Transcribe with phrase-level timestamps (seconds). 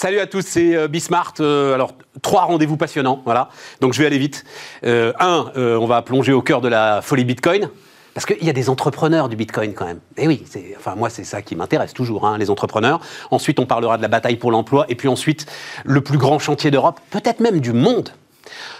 [0.00, 1.34] Salut à tous, c'est euh, Bismart.
[1.40, 1.90] Euh, alors,
[2.22, 3.48] trois rendez-vous passionnants, voilà.
[3.80, 4.44] Donc, je vais aller vite.
[4.84, 7.68] Euh, un, on va plonger au cœur de la folie Bitcoin.
[8.14, 9.98] Parce qu'il y a des entrepreneurs du Bitcoin quand même.
[10.16, 10.44] Et oui,
[10.76, 13.00] enfin moi c'est ça qui m'intéresse toujours, hein, les entrepreneurs.
[13.32, 15.46] Ensuite on parlera de la bataille pour l'emploi et puis ensuite
[15.84, 18.10] le plus grand chantier d'Europe, peut-être même du monde.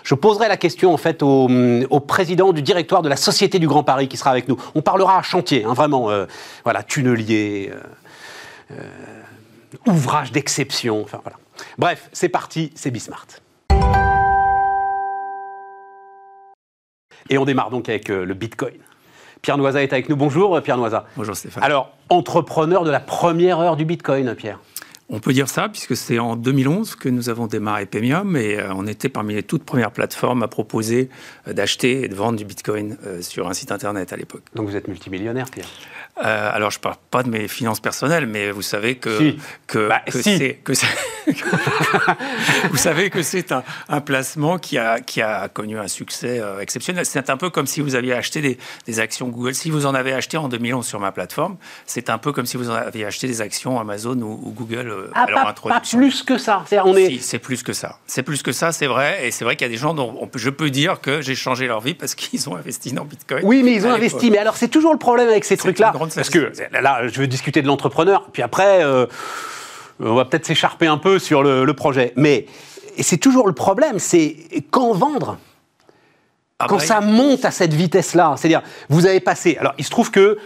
[0.04, 1.48] Je poserai la question en fait au,
[2.00, 4.56] président du directoire de la Société du Grand Paris qui sera avec nous.
[4.76, 6.10] On parlera à chantier, hein, vraiment,
[6.64, 7.72] voilà, tunnelier
[9.86, 11.02] ouvrage d'exception.
[11.02, 11.38] Enfin, voilà.
[11.76, 13.26] Bref, c'est parti, c'est Bismart.
[17.30, 18.78] Et on démarre donc avec euh, le Bitcoin.
[19.42, 20.16] Pierre Noisa est avec nous.
[20.16, 21.04] Bonjour Pierre Noisa.
[21.16, 21.62] Bonjour Stéphane.
[21.62, 24.58] Alors, entrepreneur de la première heure du Bitcoin, Pierre.
[25.10, 28.74] On peut dire ça, puisque c'est en 2011 que nous avons démarré Pemium et euh,
[28.74, 31.08] on était parmi les toutes premières plateformes à proposer
[31.46, 34.42] euh, d'acheter et de vendre du Bitcoin euh, sur un site internet à l'époque.
[34.54, 35.68] Donc vous êtes multimillionnaire, Pierre
[36.20, 39.36] alors, je ne parle pas de mes finances personnelles, mais vous savez que,
[39.68, 40.58] que, bah, c'est.
[42.70, 47.06] vous savez que c'est un, placement qui a, qui a connu un succès exceptionnel.
[47.06, 49.54] C'est un peu comme si vous aviez acheté des, des, actions Google.
[49.54, 52.56] Si vous en avez acheté en 2011 sur ma plateforme, c'est un peu comme si
[52.56, 56.64] vous en aviez acheté des actions Amazon ou Google euh, ah, pas, plus que ça.
[56.66, 57.18] C'est, on est...
[57.20, 57.98] c'est plus que ça.
[58.06, 59.26] C'est plus que ça, c'est vrai.
[59.26, 61.66] Et c'est vrai qu'il y a des gens dont je peux dire que j'ai changé
[61.66, 63.42] leur vie parce qu'ils ont investi dans Bitcoin.
[63.44, 64.30] Oui, mais ils ont investi.
[64.30, 65.92] Mais alors, c'est toujours le problème avec ces trucs-là.
[65.92, 68.28] Parce que là, je veux discuter de l'entrepreneur.
[68.32, 69.06] Puis après, euh,
[70.00, 72.12] on va peut-être s'écharper un peu sur le, projet.
[72.16, 72.46] Mais
[73.00, 73.98] c'est toujours le problème.
[73.98, 74.36] C'est
[74.70, 75.38] quand vendre
[76.60, 79.56] ah quand bah, ça monte à cette vitesse-là, c'est-à-dire, vous avez passé.
[79.60, 80.38] Alors, il se trouve que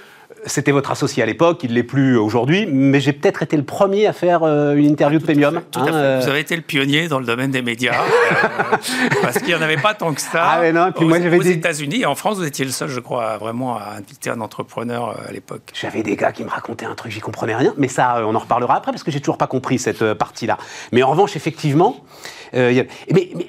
[0.47, 3.63] c'était votre associé à l'époque, il ne l'est plus aujourd'hui, mais j'ai peut-être été le
[3.63, 5.61] premier à faire euh, une interview de Premium.
[5.77, 6.21] Hein, euh.
[6.23, 8.77] Vous avez été le pionnier dans le domaine des médias, euh,
[9.23, 10.43] parce qu'il n'y en avait pas tant que ça.
[10.45, 13.01] Ah mais non, puis moi j'avais aux États-Unis, en France, vous étiez le seul, je
[13.01, 15.63] crois, vraiment à inviter un entrepreneur à l'époque.
[15.75, 18.41] J'avais des gars qui me racontaient un truc, j'y comprenais rien, mais ça, on en
[18.41, 20.59] reparlera après, parce que j'ai toujours pas compris cette partie-là.
[20.93, 22.05] Mais en revanche, effectivement,
[22.53, 22.89] mais,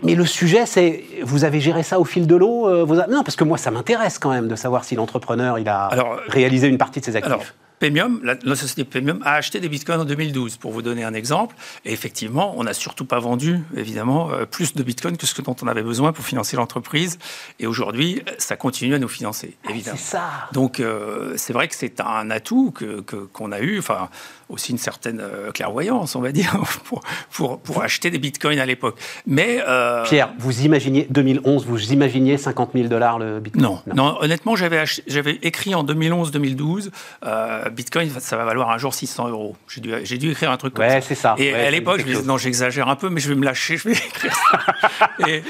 [0.03, 2.69] mais, le sujet, c'est, vous avez géré ça au fil de l'eau
[3.09, 5.90] Non, parce que moi, ça m'intéresse quand même de savoir si l'entrepreneur, il a
[6.28, 7.31] réalisé une partie de ses actifs.
[7.31, 7.44] Alors,
[7.84, 11.53] Premium, la, société Premium a acheté des bitcoins en 2012, pour vous donner un exemple.
[11.84, 15.56] Et effectivement, on n'a surtout pas vendu, évidemment, euh, plus de bitcoins que ce dont
[15.62, 17.20] on avait besoin pour financer l'entreprise.
[17.59, 19.97] Et aujourd'hui, ça continue à nous financer, ah, évidemment.
[19.97, 20.30] c'est ça.
[20.53, 23.80] Donc, euh, c'est vrai que c'est un atout qu'on que, qu'on a eu.
[23.80, 24.08] Enfin,
[24.53, 26.56] aussi une certaine euh, clairvoyance, on va dire,
[27.31, 28.97] pour, pour, acheter des bitcoins à l'époque.
[29.25, 33.64] Mais euh, Pierre, vous imaginiez 2011, vous imaginiez 50 000 dollars le bitcoin?
[33.64, 36.90] Non, non, honnêtement, j'avais j'avais écrit en 2011-2012,
[37.25, 39.56] euh, bitcoin, ça va valoir un jour 600 euros.
[39.68, 41.35] J'ai dû, j'ai dû écrire un truc comme ouais, c'est ça.
[41.38, 43.78] Et à l'époque, je me disais, non, j'exagère un peu, mais je vais me lâcher,
[43.78, 45.09] je vais écrire ça.
[45.28, 45.41] et,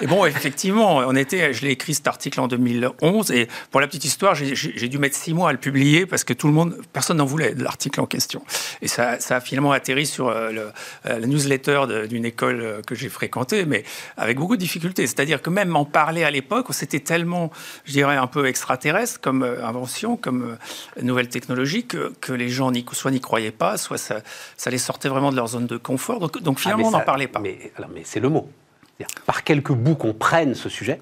[0.00, 3.86] et, bon, effectivement, on était, je l'ai écrit cet article en 2011, et pour la
[3.86, 6.52] petite histoire, j'ai, j'ai dû mettre six mois à le publier parce que tout le
[6.52, 8.42] monde, personne n'en voulait de l'article en question.
[8.82, 10.60] Et ça, a finalement atterri sur euh, le,
[11.06, 13.84] euh, la newsletter d'une école euh, que j'ai fréquentée, mais
[14.16, 15.06] avec beaucoup de difficultés.
[15.06, 17.50] C'est-à-dire que même en parler à l'époque, c'était tellement,
[17.84, 20.56] je dirais, un peu extraterrestre comme invention, comme
[21.00, 24.20] nouvelle technologie, que, que les gens soit n'y croyaient pas, soit ça,
[24.56, 26.20] ça, les sortait vraiment de leur zone de confort.
[26.20, 27.40] Donc, donc ah, finalement, on n'en parlait pas.
[27.40, 28.48] Mais, mais c'est le mot.
[29.26, 31.00] Par quelques bouts qu'on prenne ce sujet,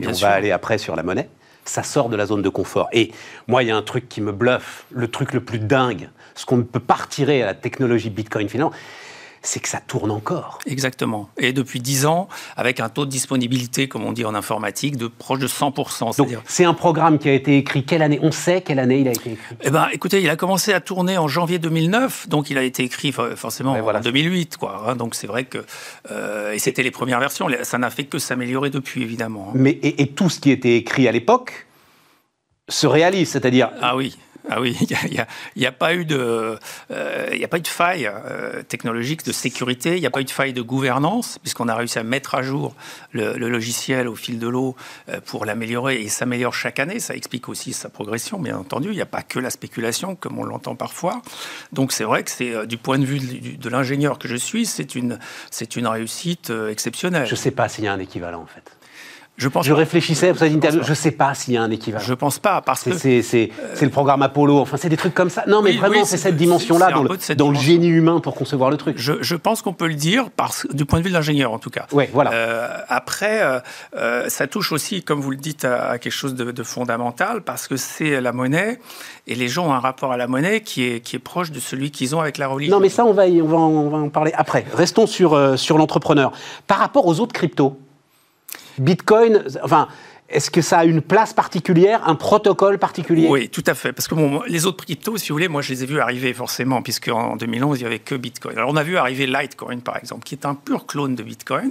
[0.00, 1.28] et on va aller après sur la monnaie,
[1.64, 2.88] ça sort de la zone de confort.
[2.92, 3.12] Et
[3.46, 6.46] moi, il y a un truc qui me bluffe, le truc le plus dingue, ce
[6.46, 8.72] qu'on ne peut pas retirer à la technologie Bitcoin finalement,
[9.42, 10.58] c'est que ça tourne encore.
[10.66, 11.30] Exactement.
[11.38, 15.06] Et depuis 10 ans, avec un taux de disponibilité, comme on dit en informatique, de
[15.06, 16.16] proche de 100%.
[16.16, 18.18] Donc, c'est un programme qui a été écrit quelle année?
[18.22, 20.80] On sait quelle année il a été écrit Eh ben, écoutez, il a commencé à
[20.80, 24.84] tourner en janvier 2009, donc il a été écrit forcément en 2008, quoi.
[24.86, 24.96] Hein.
[24.96, 25.58] donc c'est vrai que
[26.10, 27.48] euh, et c'était les premières versions.
[27.62, 29.48] Ça n'a fait que s'améliorer depuis, évidemment.
[29.48, 29.52] Hein.
[29.54, 31.66] Mais et, et tout ce qui était écrit à l'époque
[32.68, 34.16] se réalise, c'est-à-dire ah oui
[34.50, 35.26] ah oui, il
[35.56, 36.58] n'y a, pas eu de,
[36.90, 40.24] euh, a pas eu de faille euh, technologique de sécurité, il n'y a pas eu
[40.24, 42.74] de faille de gouvernance, puisqu'on a réussi à mettre à jour
[43.12, 44.74] le, logiciel au fil de l'eau
[45.10, 46.98] euh, pour l'améliorer et s'améliore chaque année.
[46.98, 48.88] Ça explique aussi sa progression, bien entendu.
[48.88, 51.20] Il n'y a pas que la spéculation, comme on l'entend parfois.
[51.72, 54.94] Donc c'est vrai que c'est du point de vue de, l'ingénieur que je suis, c'est
[54.94, 55.18] une,
[55.50, 57.26] c'est une réussite exceptionnelle.
[57.26, 58.77] Je ne sais pas s'il y a un équivalent en fait.
[59.38, 60.82] Je, pense je réfléchissais pour cette interview.
[60.82, 62.04] Je ne sais pas s'il y a un équivalent.
[62.04, 63.50] Je pense pas parce que c'est
[63.80, 64.58] le programme Apollo.
[64.58, 65.44] Enfin, c'est des trucs comme ça.
[65.46, 68.76] Non, mais vraiment, c'est cette dimension-là dans, le, dans le génie humain pour concevoir le
[68.76, 68.98] truc.
[68.98, 71.58] Je, je pense qu'on peut le dire parce, du point de vue de l'ingénieur, en
[71.58, 71.86] tout cas.
[71.92, 72.32] Oui, voilà.
[72.32, 73.60] Euh, après, euh,
[73.96, 77.68] euh, ça touche aussi, comme vous le dites, à, quelque chose de, de, fondamental parce
[77.68, 78.78] que c'est la monnaie
[79.26, 81.60] et les gens ont un rapport à la monnaie qui est, qui est proche de
[81.60, 82.74] celui qu'ils ont avec la religion.
[82.74, 84.66] Non, mais ça, on va, on va, en, on va en parler après.
[84.74, 86.32] Restons sur, sur l'entrepreneur.
[86.66, 87.78] Par rapport aux autres cryptos.
[88.80, 89.88] Bitcoin, enfin,
[90.30, 93.26] est-ce que ça a une place particulière, un protocole particulier?
[93.30, 93.94] Oui, tout à fait.
[93.94, 96.34] Parce que bon, les autres cryptos, si vous voulez, moi je les ai vus arriver
[96.34, 98.58] forcément, puisque en 2011, il n'y avait que Bitcoin.
[98.58, 101.70] Alors on a vu arriver Litecoin, par exemple, qui est un pur clone de Bitcoin,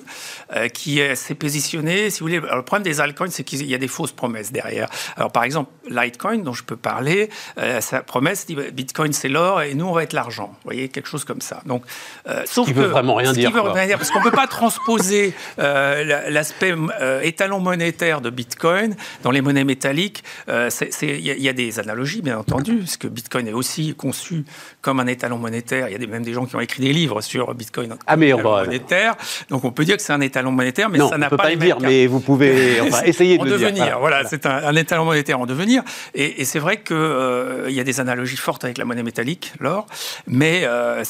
[0.56, 2.38] euh, qui s'est positionné, si vous voulez.
[2.38, 4.90] Alors, le problème des altcoins, c'est qu'il y a des fausses promesses derrière.
[5.18, 9.62] Alors par exemple, Litecoin, dont je peux parler, euh, sa promesse dit Bitcoin c'est l'or
[9.62, 10.48] et nous on va être l'argent.
[10.48, 11.62] Vous voyez, quelque chose comme ça.
[11.68, 11.84] Donc,
[12.28, 13.52] euh, sauf ce qui que, veut vraiment rien dire.
[13.52, 16.74] Veut rien dire parce qu'on ne peut pas transposer l'aspect
[17.22, 20.70] étalon monétaire de Bitcoin Bitcoin, dans les monnaies métalliques, euh,
[21.02, 24.46] il y, a des analogies, bien entendu, parce que Bitcoin est aussi conçu
[24.82, 25.90] comme un étalon monétaire.
[25.90, 28.34] Il y a même des gens qui ont écrit des livres sur Bitcoin ah, mais
[28.34, 29.16] on monétaire.
[29.50, 31.58] Donc on peut dire que c'est un étalon monétaire, mais ça n'a pas, pas le
[31.58, 33.86] dire, mais vous pouvez essayer de le devenir.
[33.86, 33.98] dire.
[34.00, 35.84] Voilà, c'est un, étalon monétaire en devenir.
[36.16, 39.86] Et, c'est vrai qu'il euh, y a des analogies fortes avec la monnaie métallique, l'or,
[40.28, 41.04] mais euh,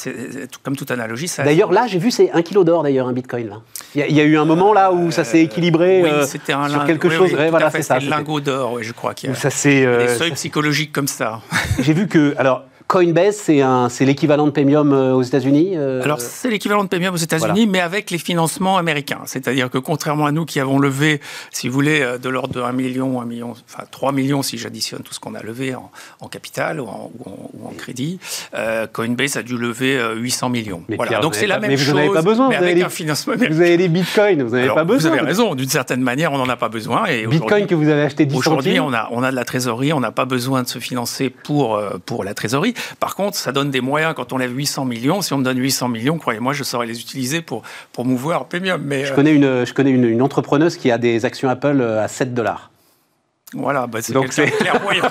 [0.64, 1.44] comme toute analogie, ça.
[1.44, 3.52] D'ailleurs, là, j'ai vu, c'est un kilo d'or, d'ailleurs, un Bitcoin.
[3.96, 7.10] Il y, a eu un moment là où ça s'est équilibré oui, un sur quelque
[7.10, 8.00] chose voilà, c'est ça.
[8.00, 11.42] lingot d'or, oui, je crois qu'il y a, ça, des euh, seuils psychologiques comme ça.
[11.80, 13.36] J'ai vu que, alors, Coinbase,
[13.90, 17.68] c'est l'équivalent de Premium euh, aux États-Unis euh, Alors, c'est l'équivalent de Premium aux États-Unis,
[17.68, 19.20] mais avec les financements américains.
[19.26, 21.20] C'est-à-dire que contrairement à nous qui avons levé,
[21.52, 24.58] si vous voulez, euh, de l'ordre de 1 million, 1 million, enfin 3 millions si
[24.58, 28.20] j'additionne tout ce qu'on a levé en, capital ou en, ou en, crédit,
[28.94, 30.84] Coinbase a dû lever 800 millions.
[30.88, 31.20] Mais voilà.
[31.20, 31.90] Donc, c'est la même mais chose.
[31.90, 32.50] Vous n'avez pas besoin.
[32.50, 33.56] Mais vous avec un financement américain.
[33.56, 35.12] Vous avez des bitcoins, vous n'avez pas besoin.
[35.12, 37.06] Vous avez raison, d'une certaine manière, on n'en a pas besoin.
[37.08, 39.92] Et Bitcoin que vous avez acheté 10 Aujourd'hui, on a, on a de la trésorerie,
[39.92, 42.76] on n'a pas besoin de se financer pour, pour la trésorerie.
[43.00, 45.22] Par contre, ça donne des moyens quand on lève 800 millions.
[45.22, 47.64] Si on me donne 800 millions, croyez-moi, je saurais les utiliser pour
[47.94, 48.82] promouvoir Premium.
[48.84, 52.04] Mais, je connais, une, je connais une, une entrepreneuse qui a des actions Apple euh,
[52.04, 52.72] à 7 dollars.
[53.54, 55.10] Voilà, bah c'est quelqu'un de clairvoyant.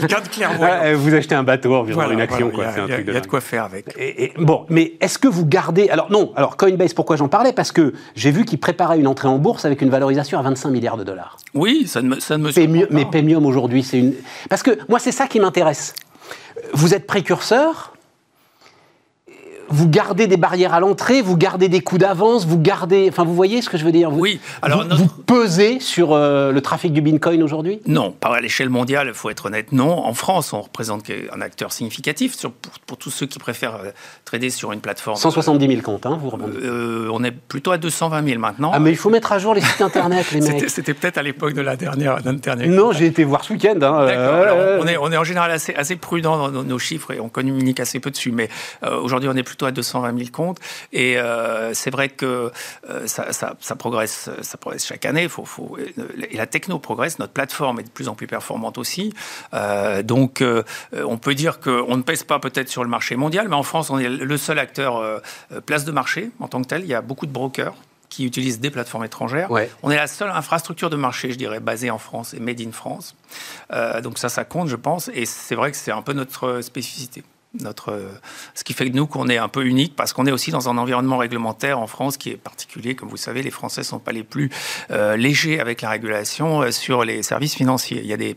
[0.00, 0.96] quelqu'un de clairvoyant.
[0.96, 2.66] vous achetez un bateau environ une action, quoi.
[2.88, 3.86] Il y, a de quoi faire avec.
[3.98, 7.52] Et, bon, mais est-ce que vous gardez Alors non, alors Coinbase, pourquoi j'en parlais?
[7.52, 10.70] Parce que j'ai vu qu'il préparait une entrée en bourse avec une valorisation à 25
[10.70, 11.36] milliards de dollars.
[11.54, 14.14] Oui, ça ne me, ça ne me Mais Premium aujourd'hui, c'est une.
[14.48, 15.94] Parce que moi, c'est ça qui m'intéresse
[16.72, 17.92] vous êtes précurseur,
[19.68, 23.06] vous gardez des barrières à l'entrée, vous gardez des coûts d'avance, vous gardez.
[23.08, 24.40] Enfin, vous voyez ce que je veux dire Oui.
[24.62, 27.80] Alors, vous, pesez sur euh, le trafic du Bitcoin aujourd'hui?
[27.86, 30.04] Non, pas à l'échelle mondiale, il faut être honnête, non.
[30.04, 32.36] En France, on représente un acteur significatif
[32.86, 33.90] pour, tous ceux qui préfèrent euh,
[34.24, 35.16] trader sur une plateforme.
[35.16, 36.30] 170 000 comptes, hein, vous
[36.62, 38.70] euh, On est plutôt à 220 000 maintenant.
[38.72, 40.70] Ah, mais il faut mettre à jour les sites internet, les mecs.
[40.70, 42.22] C'était peut-être à l'époque de la dernière.
[42.22, 43.74] dernière non, j'ai été voir ce week-end.
[43.82, 44.80] Hein, D'accord.
[44.80, 47.80] on, est, on est en général assez, assez prudent dans nos, chiffres et on communique
[47.80, 48.32] assez peu dessus.
[48.32, 48.48] Mais
[48.82, 50.58] aujourd'hui, on est plutôt à 220 000 compte.
[50.92, 52.50] Et euh, c'est vrai que
[52.90, 55.28] euh, ça, progresse, ça progresse chaque année.
[55.28, 59.12] Faut, faut, et la techno progresse, notre plateforme est de plus en plus performante aussi.
[59.54, 60.42] Euh, donc,
[60.92, 63.90] on peut dire qu'on ne pèse pas peut-être sur le marché mondial, mais en France,
[63.90, 65.22] on est le seul acteur
[65.64, 66.82] place de marché en tant que tel.
[66.82, 67.74] Il y a beaucoup de brokers
[68.08, 69.50] qui utilisent des plateformes étrangères.
[69.82, 72.72] On est la seule infrastructure de marché, je dirais, basée en France et made in
[72.72, 73.16] France.
[74.02, 75.10] donc ça, ça compte, je pense.
[75.14, 77.22] Et c'est vrai que c'est un peu notre spécificité
[78.54, 80.68] ce qui fait que nous, qu'on est un peu unique, parce qu'on est aussi dans
[80.68, 82.94] un environnement réglementaire en France qui est particulier.
[82.94, 84.50] Comme vous savez, les Français ne sont pas les plus
[84.90, 88.00] euh, légers avec la régulation euh, sur les services financiers.
[88.02, 88.36] Il y a des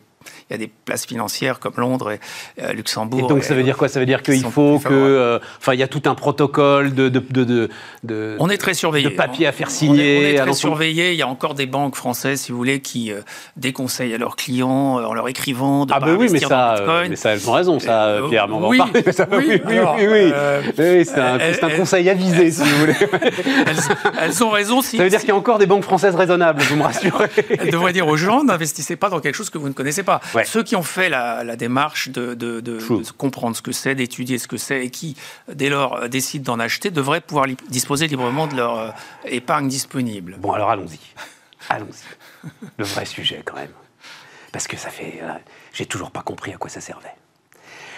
[0.50, 2.19] il y a des places financières comme Londres et
[2.62, 3.19] euh, Luxembourg.
[3.19, 3.88] Et donc ça veut dire quoi?
[3.88, 7.07] Ça veut dire qu'il faut que, euh, enfin, il y a tout un protocole de,
[7.07, 7.69] de, de,
[8.04, 9.10] de on est très surveillé.
[9.10, 10.18] De papiers à faire signer.
[10.18, 11.13] On est, très surveillé.
[11.13, 13.21] Il y a encore des banques françaises, si vous voulez, qui euh,
[13.56, 17.16] déconseillent à leurs clients en leur écrivant de ah pas bah oui, mais ça, mais
[17.16, 18.47] ça, elles ont raison, ça, Pierre.
[18.47, 19.04] Mais on va oui, en parler.
[19.31, 20.33] oui, oui, oui,
[20.78, 22.94] oui, c'est un, un, conseil avisé, si vous voulez.
[24.21, 24.81] elles, ont raison.
[24.81, 27.30] Si, ça veut dire qu'il y a encore des banques françaises raisonnables, vous me rassurez.
[27.57, 30.08] elles devraient dire aux gens n'investissez pas dans quelque chose que vous ne connaissez pas.
[30.45, 34.85] Ceux qui ont fait la, démarche de, comprendre ce que c'est, d'étudier ce que c'est,
[34.85, 35.16] et qui,
[35.54, 38.89] dès lors, euh, décident d'en acheter, devraient pouvoir disposer librement de leur euh,
[39.25, 40.37] épargne disponible.
[40.39, 40.99] Bon, alors allons-y.
[41.69, 42.49] Allons-y.
[42.78, 43.71] Le vrai sujet, quand même.
[44.51, 45.19] Parce que ça fait.
[45.21, 45.31] Euh,
[45.73, 47.13] j'ai toujours pas compris à quoi ça servait.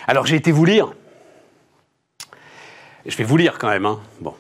[0.08, 0.94] Alors, j'ai été vous lire.
[3.06, 3.86] Je vais vous lire quand même.
[3.86, 4.00] Hein.
[4.20, 4.36] Bon.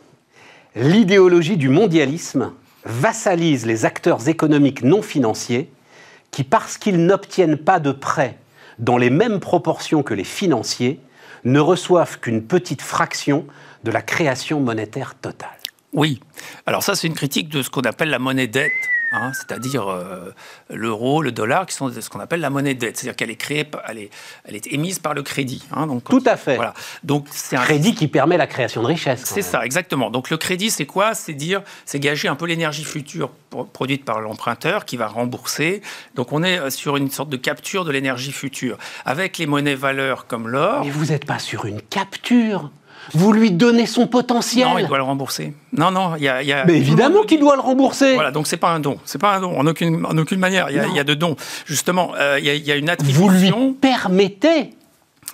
[0.75, 2.53] L'idéologie du mondialisme
[2.85, 5.71] vassalise les acteurs économiques non financiers
[6.31, 8.37] qui, parce qu'ils n'obtiennent pas de prêts
[8.79, 10.99] dans les mêmes proportions que les financiers,
[11.43, 13.45] ne reçoivent qu'une petite fraction
[13.83, 15.49] de la création monétaire totale.
[15.93, 16.19] Oui.
[16.65, 18.71] Alors ça, c'est une critique de ce qu'on appelle la monnaie dette.
[19.11, 20.33] Hein, c'est-à-dire euh,
[20.69, 23.69] l'euro, le dollar, qui sont ce qu'on appelle la monnaie dette, c'est-à-dire qu'elle est créée,
[23.87, 24.09] elle est,
[24.45, 25.63] elle est émise par le crédit.
[25.71, 26.55] Hein, donc, Tout à fait.
[26.55, 26.73] Voilà.
[27.03, 29.23] Donc c'est un crédit qui permet la création de richesse.
[29.25, 30.09] C'est ça, exactement.
[30.11, 31.13] Donc le crédit, c'est quoi?
[31.13, 33.31] C'est dire, c'est gager un peu l'énergie future
[33.73, 35.81] produite par l'emprunteur qui va rembourser.
[36.15, 39.75] Donc on est euh, sur une sorte de capture de l'énergie future avec les monnaies
[39.75, 40.85] valeurs comme l'or.
[40.85, 42.71] Mais vous n'êtes pas sur une capture
[43.13, 44.67] Vous lui donnez son potentiel.
[44.67, 45.53] Non, il doit le rembourser.
[45.73, 46.43] Non, non, il y a.
[46.43, 48.13] y a Mais évidemment qu'il doit le rembourser.
[48.13, 48.97] Voilà, donc c'est pas un don.
[49.05, 50.69] C'est pas un don, en aucune, en aucune manière.
[50.69, 51.35] Il y, a, il y a de dons.
[51.65, 53.21] Justement, euh, il, y a, il y a une attribution.
[53.21, 54.71] Vous lui permettez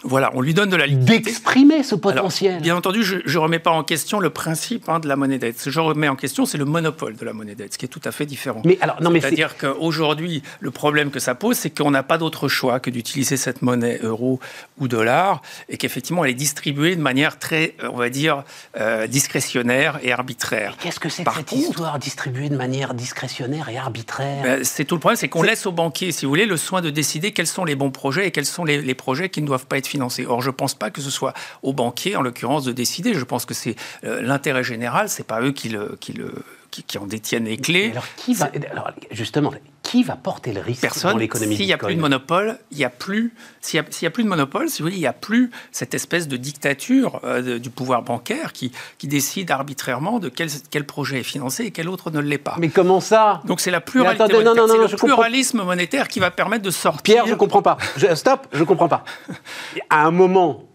[0.04, 1.20] Voilà, on lui donne de la liquidité.
[1.20, 2.62] d'exprimer ce Alors, potentiel.
[2.62, 5.60] bien entendu, je ne remets pas en question le principe hein, de la monnaie dette.
[5.60, 7.86] Ce que je remets en question, c'est le monopole de la monnaie dette, ce qui
[7.86, 8.62] est tout à fait différent.
[8.64, 12.18] Mais alors, non, mais C'est-à-dire qu'aujourd'hui, le problème que ça pose, c'est qu'on n'a pas
[12.18, 14.40] d'autre choix que d'utiliser cette monnaie euro
[14.80, 18.44] ou dollar, et qu'effectivement, elle est distribuée de manière très, euh, on va dire,
[18.80, 20.78] euh, discrétionnaire et arbitraire.
[20.82, 24.64] Qu'est-ce que c'est que Par cette contre- histoire distribuée de manière discrétionnaire et arbitraire Ben,
[24.64, 26.90] c'est tout le problème, c'est qu'on laisse aux banquiers, si vous voulez, le soin de
[26.92, 29.66] décider quels sont les bons projets et quels sont les, les projets qui ne doivent
[29.66, 30.26] pas être financés.
[30.26, 33.14] Or, je ne pense pas que ce soit aux banquiers, en l'occurrence, de décider.
[33.14, 36.32] Je pense que c'est euh, l'intérêt général, c'est pas eux qui, le, qui, le,
[36.72, 37.92] qui, qui en détiennent les clés.
[37.92, 39.54] Alors, qui va, alors, justement,
[39.90, 41.18] qui va porter le risque dans Personne.
[41.18, 43.34] l'économie S'il n'y a plus de monopole, il y a plus.
[43.62, 46.28] S'il y, a- plus de monopole, si vous voulez, il n'y a plus cette espèce
[46.28, 51.24] de dictature euh, du pouvoir bancaire qui, qui décide arbitrairement de quel, quel projet est
[51.24, 52.56] financé et quel autre ne l'est pas.
[52.60, 53.42] Mais comment ça?
[53.46, 54.68] Donc c'est la pluralité attendez, non, monétaire.
[54.68, 55.16] non, non, je le comprends.
[55.16, 57.02] pluralisme monétaire qui va permettre de sortir.
[57.04, 57.78] Pierre, je comprends pas.
[57.96, 59.06] Je- stop, je comprends pas.
[59.90, 60.66] À un moment,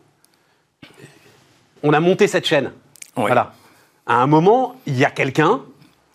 [1.82, 2.72] on a monté cette chaîne.
[3.16, 3.24] Oui.
[3.26, 3.52] Voilà.
[4.06, 5.60] À un moment, il y a quelqu'un,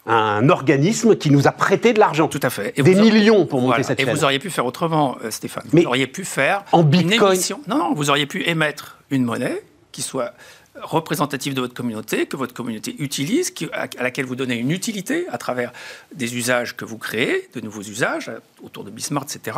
[0.08, 2.28] un organisme qui nous a prêté de l'argent.
[2.28, 2.74] Tout à fait.
[2.78, 3.84] Et Des millions pour monter Voilà.
[3.84, 4.16] cette Et chaîne.
[4.16, 5.66] vous auriez pu faire autrement, euh, Stéphane.
[5.74, 7.62] Mais vous auriez pu faire en une Bitcoin- émission.
[7.68, 9.62] Non, non, vous auriez pu émettre une monnaie
[9.92, 10.34] qui soit
[10.82, 15.38] représentative de votre communauté, que votre communauté utilise, à laquelle vous donnez une utilité à
[15.40, 15.72] travers
[16.14, 19.58] des usages que vous créez, de nouveaux usages euh, autour de Bismart, etc.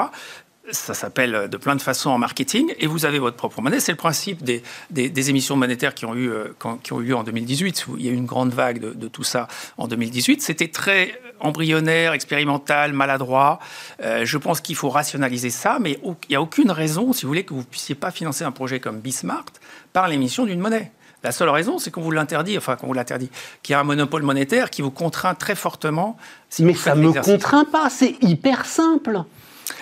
[0.71, 3.79] Ça s'appelle euh, de plein de façons en marketing, et vous avez votre propre monnaie.
[3.79, 4.61] C'est le principe des,
[4.91, 7.87] des- des émissions monétaires qui ont, eu, euh, qui ont eu lieu en 2018.
[7.87, 9.47] où Il y a eu une grande vague de, de tout ça
[9.77, 10.41] en 2018.
[10.43, 13.59] C'était très embryonnaire, expérimental, maladroit.
[14.03, 17.29] Euh, je pense qu'il faut rationaliser ça, mais il n'y a aucune raison, si vous
[17.29, 19.45] voulez, que vous ne puissiez pas financer un projet comme Bismart
[19.93, 20.91] par l'émission d'une monnaie.
[21.23, 23.29] La seule raison, c'est qu'on vous l'interdit, enfin qu'on vous l'interdit,
[23.63, 26.15] qu'il y a un monopole monétaire qui vous contraint très fortement.
[26.49, 29.23] si Mais ça faites me contraint pas, c'est hyper simple.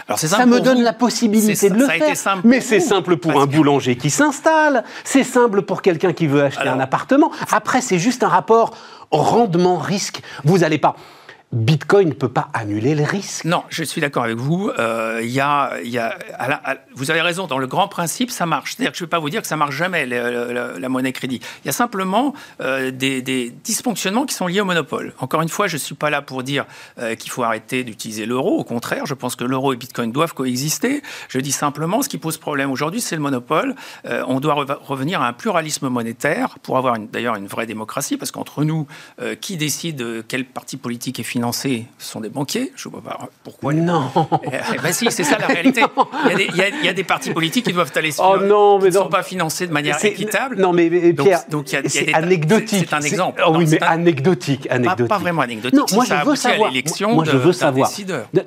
[0.07, 0.83] Alors, c'est Ça me donne vous.
[0.83, 2.15] la possibilité de le ça a été faire.
[2.17, 4.83] simple Mais c'est simple pour parce un que- boulanger qui s'installe.
[5.03, 7.29] C'est simple pour quelqu'un qui veut acheter Alors- un appartement.
[7.51, 8.71] Après, c'est juste un rapport
[9.11, 10.21] rendement-risque.
[10.45, 10.95] Vous n'allez pas.
[11.53, 13.45] Bitcoin ne peut pas annuler le risque.
[13.45, 14.69] Non, je suis d'accord avec vous.
[14.77, 15.71] Euh, y a,
[16.93, 18.75] vous avez raison, dans le grand principe, ça marche.
[18.75, 21.39] C'est-à-dire que je ne vais pas vous dire que ça marche jamais, la monnaie crédit.
[21.63, 23.21] Il y a simplement euh, des,
[23.63, 25.13] dysfonctionnements qui sont liés au monopole.
[25.19, 26.65] Encore une fois, je ne suis pas là pour dire
[26.99, 28.57] euh, qu'il faut arrêter d'utiliser l'euro.
[28.57, 31.01] Au contraire, je pense que l'euro et Bitcoin doivent coexister.
[31.29, 33.73] Je dis simplement, ce qui pose problème aujourd'hui, c'est le monopole.
[34.03, 38.65] On doit revenir à un pluralisme monétaire pour avoir d'ailleurs une vraie démocratie, parce qu'entre
[38.65, 38.85] nous,
[39.39, 41.36] qui décide quel parti politique est financé
[41.99, 42.71] Ce sont des banquiers.
[42.75, 43.73] Je ne vois pas pourquoi.
[43.73, 44.09] Non.
[44.43, 45.81] Eh ben si, c'est ça la réalité.
[46.25, 47.91] Il y, a des, il y a- il y a des partis politiques qui doivent
[47.95, 50.57] aller Oh non, qui mais ne sont pas financés de manière équitable.
[50.57, 52.87] Non, mais, Pierre, donc il y a- il y a c'est des- anecdotique.
[52.89, 53.43] c'est- un exemple.
[53.45, 55.07] Oh oui, mais un- anecdotique, pas, anecdotique.
[55.07, 55.77] pas vraiment anecdotique.
[55.77, 56.71] Non, moi je veux savoir.
[57.13, 57.89] Moi, je veux savoir.
[57.89, 58.27] décideur.
[58.33, 58.45] De-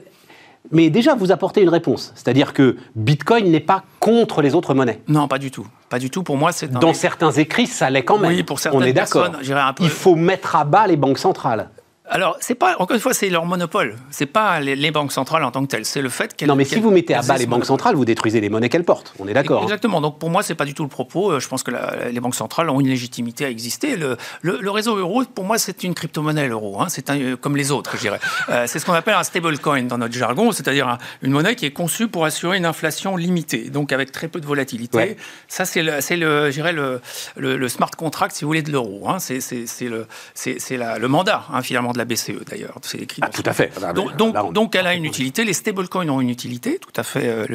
[0.73, 2.13] Mais déjà, vous apportez une réponse.
[2.15, 5.01] C'est-à-dire que Bitcoin n'est pas contre les autres monnaies.
[5.09, 5.67] Non, pas du tout.
[5.89, 6.23] Pas du tout.
[6.23, 8.31] Pour moi, c'est Dans certains écrits, ça l'est quand même.
[8.33, 9.25] Oui, pour certaines On est d'accord.
[9.25, 11.71] un peu- Il faut mettre à bas les banques centrales.
[12.12, 13.97] Alors, c'est pas encore une fois, c'est leur monopole.
[14.11, 15.85] C'est pas les, les banques centrales en tant que telles.
[15.85, 16.49] C'est le fait qu'elles.
[16.49, 18.85] Non, mais si vous mettez à bas les banques centrales, vous détruisez les monnaies qu'elles
[18.85, 19.14] portent.
[19.21, 19.61] On est d'accord.
[19.61, 19.64] hein.
[19.64, 20.00] Exactement.
[20.00, 21.31] Donc pour moi, c'est pas du tout le propos.
[21.33, 23.97] Euh, Je pense que la- les banques centrales ont une légitimité à exister.
[23.97, 26.81] Le, le- le réseau euro, pour moi, c'est une crypto-monnaie, l'euro.
[26.83, 26.87] hein.
[26.88, 28.19] C'est un- euh, comme les autres, je dirais.
[28.49, 31.64] Euh, c'est ce qu'on appelle un stablecoin dans notre jargon, c'est-à-dire un- une monnaie qui
[31.67, 34.97] est conçue pour assurer une inflation limitée, donc avec très peu de volatilité.
[34.99, 35.17] Ouais.
[35.47, 37.00] Ça, c'est le, c'est le, je dirais le,
[37.37, 39.09] le- le smart contract, si vous voulez, de l'euro.
[39.09, 39.19] hein.
[39.21, 42.75] C'est, c'est- c'est le, c'est, c'est la- le mandat, hein, finalement, de la BCE, d'ailleurs.
[42.83, 43.71] C'est écrit Ah, tout à fait.
[43.83, 46.30] Ah, donc, mais donc, là, on- donc elle a une utilité, les stablecoins ont une
[46.30, 47.47] utilité, tout à fait, euh,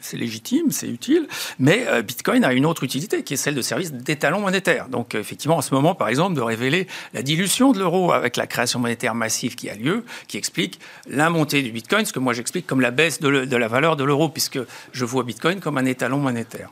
[0.00, 1.26] c'est légitime, c'est utile,
[1.58, 4.88] mais euh, Bitcoin a une autre utilité qui est celle de service d'étalon monétaire.
[4.88, 8.36] Donc euh, effectivement, en ce moment, par exemple, de révéler la dilution de l'euro avec
[8.36, 12.18] la création monétaire massive qui a lieu, qui explique la montée du Bitcoin, ce que
[12.18, 14.58] moi j'explique comme la baisse de, le- de la valeur de l'euro, puisque
[14.92, 16.70] je vois Bitcoin comme un étalon monétaire.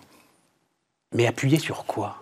[1.14, 2.19] Mais appuyez sur quoi?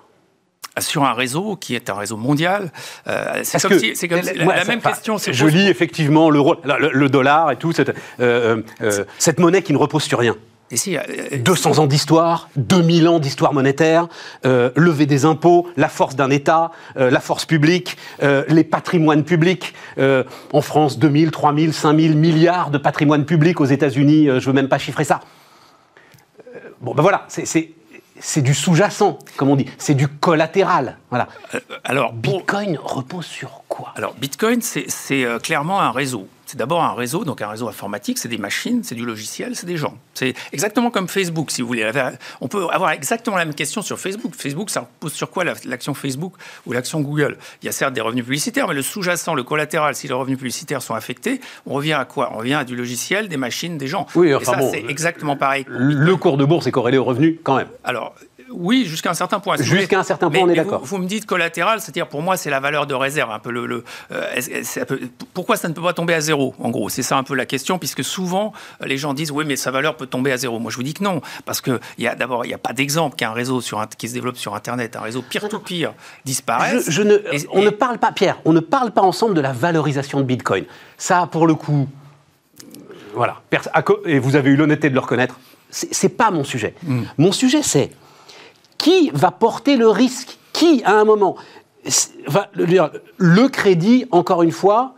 [0.81, 2.71] Sur un réseau qui est un réseau mondial.
[3.07, 5.19] Euh, c'est comme que si, c'est comme si- la, même question.
[5.19, 9.63] Je lis effectivement le, rôle- le, le dollar et tout, cette, euh, euh, cette monnaie
[9.63, 10.37] qui ne repose sur rien.
[10.71, 11.01] Et si, euh,
[11.39, 14.07] 200 ans d'histoire, 2000 ans d'histoire monétaire,
[14.45, 19.25] euh, lever des impôts, la force d'un État, euh, la force publique, euh, les patrimoines
[19.25, 19.73] publics.
[20.53, 23.61] En France, 2000, 3000, 5000 milliards de patrimoine public.
[23.61, 25.21] Aux États-Unis, je veux même pas chiffrer ça.
[26.81, 27.71] Bon, ben voilà, c'est-
[28.21, 29.67] c'est du sous-jacent, comme on dit.
[29.79, 30.99] C'est du collatéral.
[31.11, 31.29] Voilà.
[31.85, 33.93] alors, pour- Bitcoin repose sur quoi?
[33.97, 36.29] Alors, Bitcoin, c'est c'est, euh, clairement un réseau.
[36.49, 39.67] C'est d'abord un réseau, donc un réseau informatique, c'est des machines, c'est du logiciel, c'est
[39.67, 39.99] des gens.
[40.15, 41.87] C'est exactement comme Facebook, si vous voulez.
[42.41, 44.33] On peut avoir exactement la même question sur Facebook.
[44.35, 46.33] Facebook, ça repose sur quoi l'action Facebook
[46.65, 47.37] ou l'action Google?
[47.61, 50.39] Il y a certes des revenus publicitaires, mais le sous-jacent, le collatéral, si les revenus
[50.39, 52.31] publicitaires sont affectés, on revient à quoi?
[52.33, 54.07] On revient à du logiciel, des machines, des gens.
[54.15, 55.67] Oui, enfin Et ça, c'est exactement pareil.
[55.69, 57.69] Le cours de bourse est corrélé au revenu quand même.
[57.85, 58.15] Alors,
[58.51, 59.57] oui, jusqu'à un certain point.
[59.59, 60.83] Jusqu'à un certain point, on est d'accord.
[60.85, 63.31] Vous, me dites collatéral, c'est-à-dire pour moi, c'est la valeur de réserve.
[63.31, 64.41] Un peu le, euh,
[65.35, 67.47] pourquoi ça ne peut pas tomber à zéro En gros, c'est ça un peu la
[67.47, 68.53] question, puisque souvent
[68.85, 70.59] les gens disent oui, mais sa valeur peut tomber à zéro.
[70.59, 71.81] Moi, je vous dis que non, parce que
[72.19, 75.01] d'abord, il n'y a pas d'exemple qu'un réseau sur qui se développe sur Internet, un
[75.01, 75.93] réseau peer-to-peer
[76.25, 76.91] disparaisse.
[76.91, 77.19] Je, ne,
[77.53, 80.65] on ne parle pas, Pierre, on ne parle pas ensemble de la valorisation de Bitcoin.
[80.97, 81.89] Ça, pour le coup,
[83.15, 83.41] voilà.
[84.05, 85.39] Et vous avez eu l'honnêteté de le reconnaître.
[85.71, 86.75] C'est pas mon sujet.
[86.83, 87.03] Hmm.
[87.19, 87.91] Mon sujet, c'est
[88.79, 90.39] qui va porter le risque?
[90.53, 91.37] Qui, à un moment?
[92.27, 94.95] Va, Le crédit, encore une fois,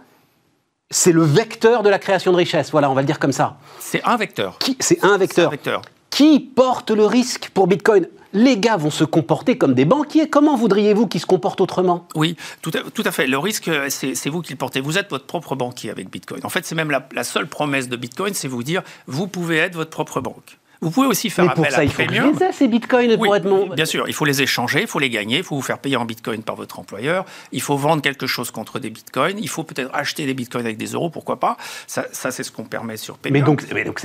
[0.90, 2.70] c'est le vecteur de la création de richesse.
[2.70, 3.56] Voilà, on va le dire comme ça.
[3.78, 4.58] C'est un vecteur.
[4.80, 5.48] C'est un vecteur.
[5.48, 5.82] un vecteur.
[6.10, 8.08] Qui porte le risque pour Bitcoin?
[8.32, 10.28] Les gars vont se comporter comme des banquiers.
[10.28, 12.06] Comment voudriez-vous qu'ils se comportent autrement?
[12.14, 12.70] Oui, tout
[13.04, 13.26] à, fait.
[13.26, 14.80] Le risque, c'est vous qui le portez.
[14.80, 16.40] Vous êtes votre propre banquier avec Bitcoin.
[16.44, 19.58] En fait, c'est même la, la, seule promesse de Bitcoin, c'est vous dire, vous pouvez
[19.58, 20.59] être votre propre banque.
[20.80, 22.32] Vous pouvez aussi faire Mais pour appel ça, à il faut Premium.
[22.38, 23.66] les ces bitcoins pour être mon...
[23.68, 25.96] Bien sûr, il faut les échanger, il faut les gagner, il faut vous faire payer
[25.96, 29.62] en bitcoin par votre employeur, il faut vendre quelque chose contre des bitcoins, il faut
[29.62, 31.56] peut-être acheter des bitcoins avec des euros, pourquoi pas.
[31.86, 33.40] Ça, c'est ce qu'on permet sur Premium.
[33.40, 34.00] Mais donc, mais donc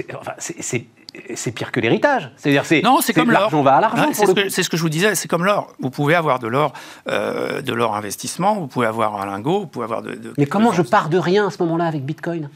[1.35, 2.31] c'est pire que l'héritage.
[2.35, 3.41] C'est-à-dire, c'est non, c'est comme l'or.
[3.41, 4.09] L'argent va à l'argent.
[4.11, 5.73] c'est, ce que, je vous disais, c'est comme l'or.
[5.79, 6.73] Vous pouvez avoir de l'or,
[7.07, 10.15] euh, de l'or investissement, vous pouvez avoir un lingot, vous pouvez avoir de.
[10.15, 12.49] de mais comment je pars de rien à ce moment-là avec Bitcoin?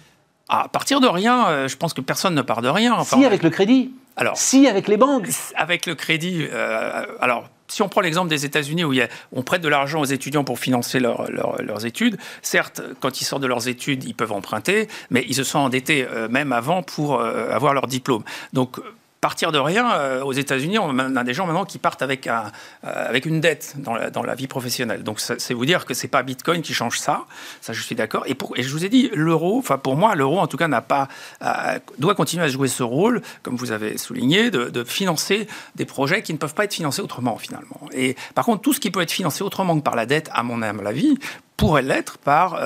[0.50, 2.94] À partir de rien, euh, je pense que personne ne part de rien.
[2.94, 3.92] Enfin, si, avec le crédit.
[4.18, 5.30] Alors, si, avec les banques.
[5.56, 6.46] Avec le crédit.
[6.52, 8.94] Euh, alors, si on prend l'exemple des États-Unis où
[9.32, 13.48] on prête de l'argent aux étudiants pour financer leurs études, certes, quand ils sortent de
[13.48, 17.76] leurs études, ils peuvent emprunter, mais ils se sont endettés euh, même avant pour avoir
[17.76, 18.24] leur diplôme.
[18.54, 18.80] Donc,
[19.22, 22.52] partir de rien, euh, aux États-Unis, on a des gens maintenant qui partent avec, un,
[22.86, 25.04] euh, avec une dette dans la, dans la, vie professionnelle.
[25.04, 27.26] Donc, c'est vous dire que c'est pas Bitcoin qui change ça.
[27.62, 28.24] Ça, je suis d'accord.
[28.28, 30.82] Et, et, je vous ai dit, l'euro, enfin, pour moi, l'euro, en tout cas, n'a
[30.82, 31.10] pas,
[31.44, 35.86] euh, doit continuer à jouer ce rôle, comme vous avez souligné, de, de, financer des
[35.86, 37.82] projets qui ne peuvent pas être financés autrement, finalement.
[37.92, 40.44] Et par contre, tout ce qui peut être financé autrement que par la dette, à
[40.44, 41.18] mon avis,
[41.58, 42.58] pourrait l'être par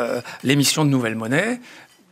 [0.43, 1.59] l'émission de nouvelles monnaies,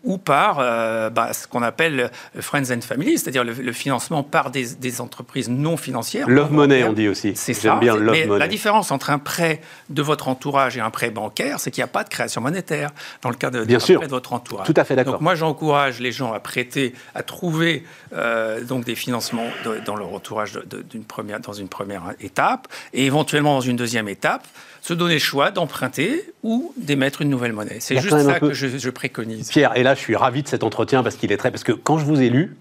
[0.03, 2.09] ou par euh, bah, ce qu'on appelle
[2.39, 6.27] Friends and Family, c'est-à-dire le, financement par des, entreprises non financières.
[6.27, 7.33] Love money, on dit aussi.
[7.35, 7.75] C'est ça.
[7.75, 11.59] bien love mais La différence entre un prêt de votre entourage et un prêt bancaire,
[11.59, 13.99] c'est qu'il n'y a pas de création monétaire dans le cas de, bien sûr.
[13.99, 14.67] prêt de votre entourage.
[14.67, 15.13] Tout à fait d'accord.
[15.13, 17.83] Donc moi, j'encourage les gens à prêter, à trouver
[18.13, 19.47] euh, donc des financements
[19.85, 20.59] dans leur entourage
[20.89, 24.47] d'une première, dans une première étape, et éventuellement dans une deuxième étape
[24.81, 27.77] se donner le choix d'emprunter ou d'émettre une nouvelle monnaie.
[27.79, 29.49] C'est juste ça que je, préconise.
[29.49, 31.51] Pierre, et là, je suis ravi de cet entretien parce qu'il est très.
[31.51, 32.57] Parce que quand je vous ai lu,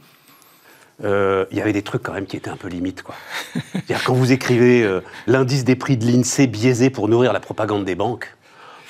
[1.03, 3.03] euh, il y avait des trucs quand même qui étaient un peu limites.
[3.03, 3.15] Quoi.
[4.05, 7.95] quand vous écrivez euh, l'indice des prix de l'INSEE biaisé pour nourrir la propagande des
[7.95, 8.37] banques,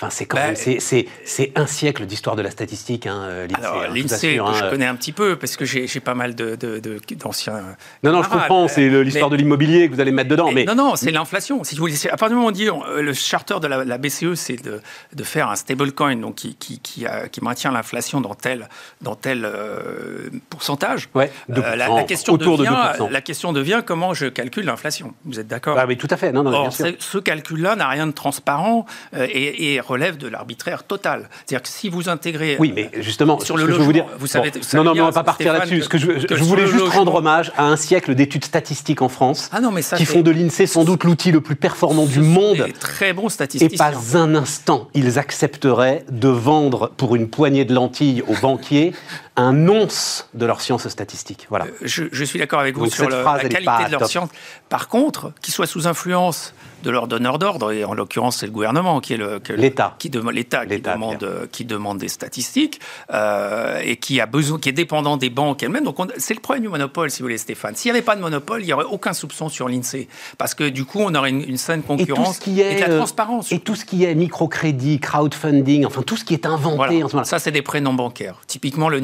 [0.00, 3.60] Enfin, c'est quand bah, même c'est un siècle d'histoire de la statistique, hein, euh, l'INSEE.
[3.62, 7.52] Alors, hein, l'INSEE, je, hein, connais un petit peu parce que j'ai pas mal d'anciens.
[7.52, 8.66] De, non, non, je comprends.
[8.66, 10.52] C'est l'histoire de l'immobilier que vous allez mettre dedans.
[10.52, 11.64] Mais, non, non, c'est l'inflation.
[11.64, 13.98] Si vous voulez, à partir du moment où on dit euh, le charter de la,
[13.98, 14.80] BCE, c'est de,
[15.14, 18.70] de, faire un stablecoin, donc qui, qui, qui, qui maintient l'inflation dans tel
[19.02, 21.10] dans tel euh, pourcentage.
[21.14, 25.12] Ouais, la, question devient, la question devient comment je calcule l'inflation.
[25.26, 25.76] Vous êtes d'accord?
[25.78, 26.32] Ah, mais tout à fait.
[26.32, 26.94] Non, non, Or, bien sûr.
[26.98, 31.28] ce calcul-là n'a rien de transparent et, et relève de l'arbitraire total.
[31.44, 32.56] C'est-à-dire que si vous intégrez.
[32.58, 35.06] Oui, mais justement, sur le logement, je vous dire, vous savez, non, non, mais on
[35.06, 35.88] va pas partir là-dessus.
[35.88, 39.60] Que, je, je voulais juste rendre hommage à un siècle d'études statistiques en France, ah
[39.60, 42.66] non, mais ça qui font de l'INSEE sans doute l'outil le plus performant du monde.
[42.78, 43.72] Très bon statistique.
[43.72, 48.92] Et pas un instant, ils accepteraient de vendre pour une poignée de lentilles aux banquiers
[49.36, 51.46] un nonce de leur science statistique.
[51.50, 51.66] Voilà.
[51.66, 54.28] Euh, je, suis d'accord avec vous sur la qualité de leur science.
[54.68, 58.52] Par contre, qu'ils soient sous influence de leur donneur d'ordre, et en l'occurrence c'est le
[58.52, 62.80] gouvernement qui est le l'État qui, l'État qui demande qui demande des statistiques
[63.12, 65.84] euh, et qui a besoin qui est dépendant des banques elles-mêmes.
[65.84, 67.74] Donc c'est le problème du monopole, si vous voulez, Stéphane.
[67.76, 70.68] S'il n'y avait pas de monopole, il n'y aurait aucun soupçon sur l'Insee parce que
[70.68, 73.52] du coup on aurait une, saine concurrence et, qui est, de la euh, transparence.
[73.52, 77.14] Et tout ce qui est microcrédit, crowdfunding, enfin tout ce qui est inventé en ce
[77.14, 77.24] moment.
[77.24, 78.40] Ça c'est des prêts non bancaires.
[78.46, 79.00] Typiquement le,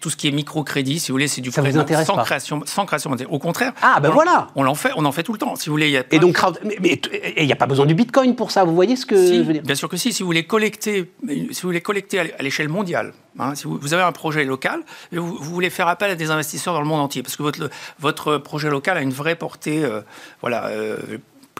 [0.00, 2.86] tout ce qui est microcrédit, si vous voulez, c'est du ça prêt sans création sans
[2.86, 3.10] création.
[3.30, 3.72] Au contraire.
[3.82, 4.48] Ah ben voilà.
[4.54, 5.56] On en fait on en fait tout le temps.
[5.56, 6.38] Si vous voulez, il y a et donc
[6.80, 9.16] mais et il n'y a pas besoin du Bitcoin pour ça, vous voyez ce que
[9.16, 9.62] je veux dire?
[9.62, 13.12] Bien sûr que si, si vous voulez collecter, si vous voulez collecter à l'échelle mondiale,
[13.38, 14.80] hein, si vous, avez un projet local,
[15.12, 17.70] vous, vous, voulez faire appel à des investisseurs dans le monde entier, parce que votre,
[17.98, 20.00] votre projet local a une vraie portée, euh,
[20.40, 20.96] voilà, euh,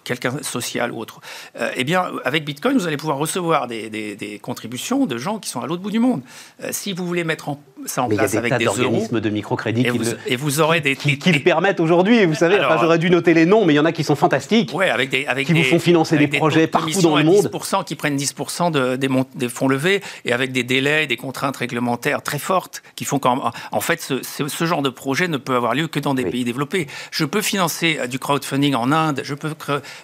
[0.04, 1.20] quelqu'un social ou autre.
[1.56, 5.48] Euh, eh bien, avec Bitcoin, vous allez pouvoir recevoir des, des, contributions de gens qui
[5.48, 6.22] sont à l'autre bout du monde.
[6.62, 7.48] Euh, si vous voulez mettre
[7.86, 11.18] ça en place avec des organismes de microcrédit et, vous, et vous aurez des qui,
[11.18, 12.24] qui le permettent aujourd'hui.
[12.26, 14.72] Vous savez, j'aurais dû noter les noms, mais il y en a qui sont fantastiques.
[14.74, 17.50] Ouais, avec des avec qui vous font financer des, projets partout dans le monde.
[17.52, 21.56] 10% qui prennent 10% de, des, des, fonds levés et avec des délais, des contraintes
[21.56, 25.54] réglementaires très fortes qui font qu'en en fait ce, ce, genre de projet ne peut
[25.54, 26.86] avoir lieu que dans des pays développés.
[27.10, 29.50] Je peux financer euh, du crowdfunding en Inde, je peux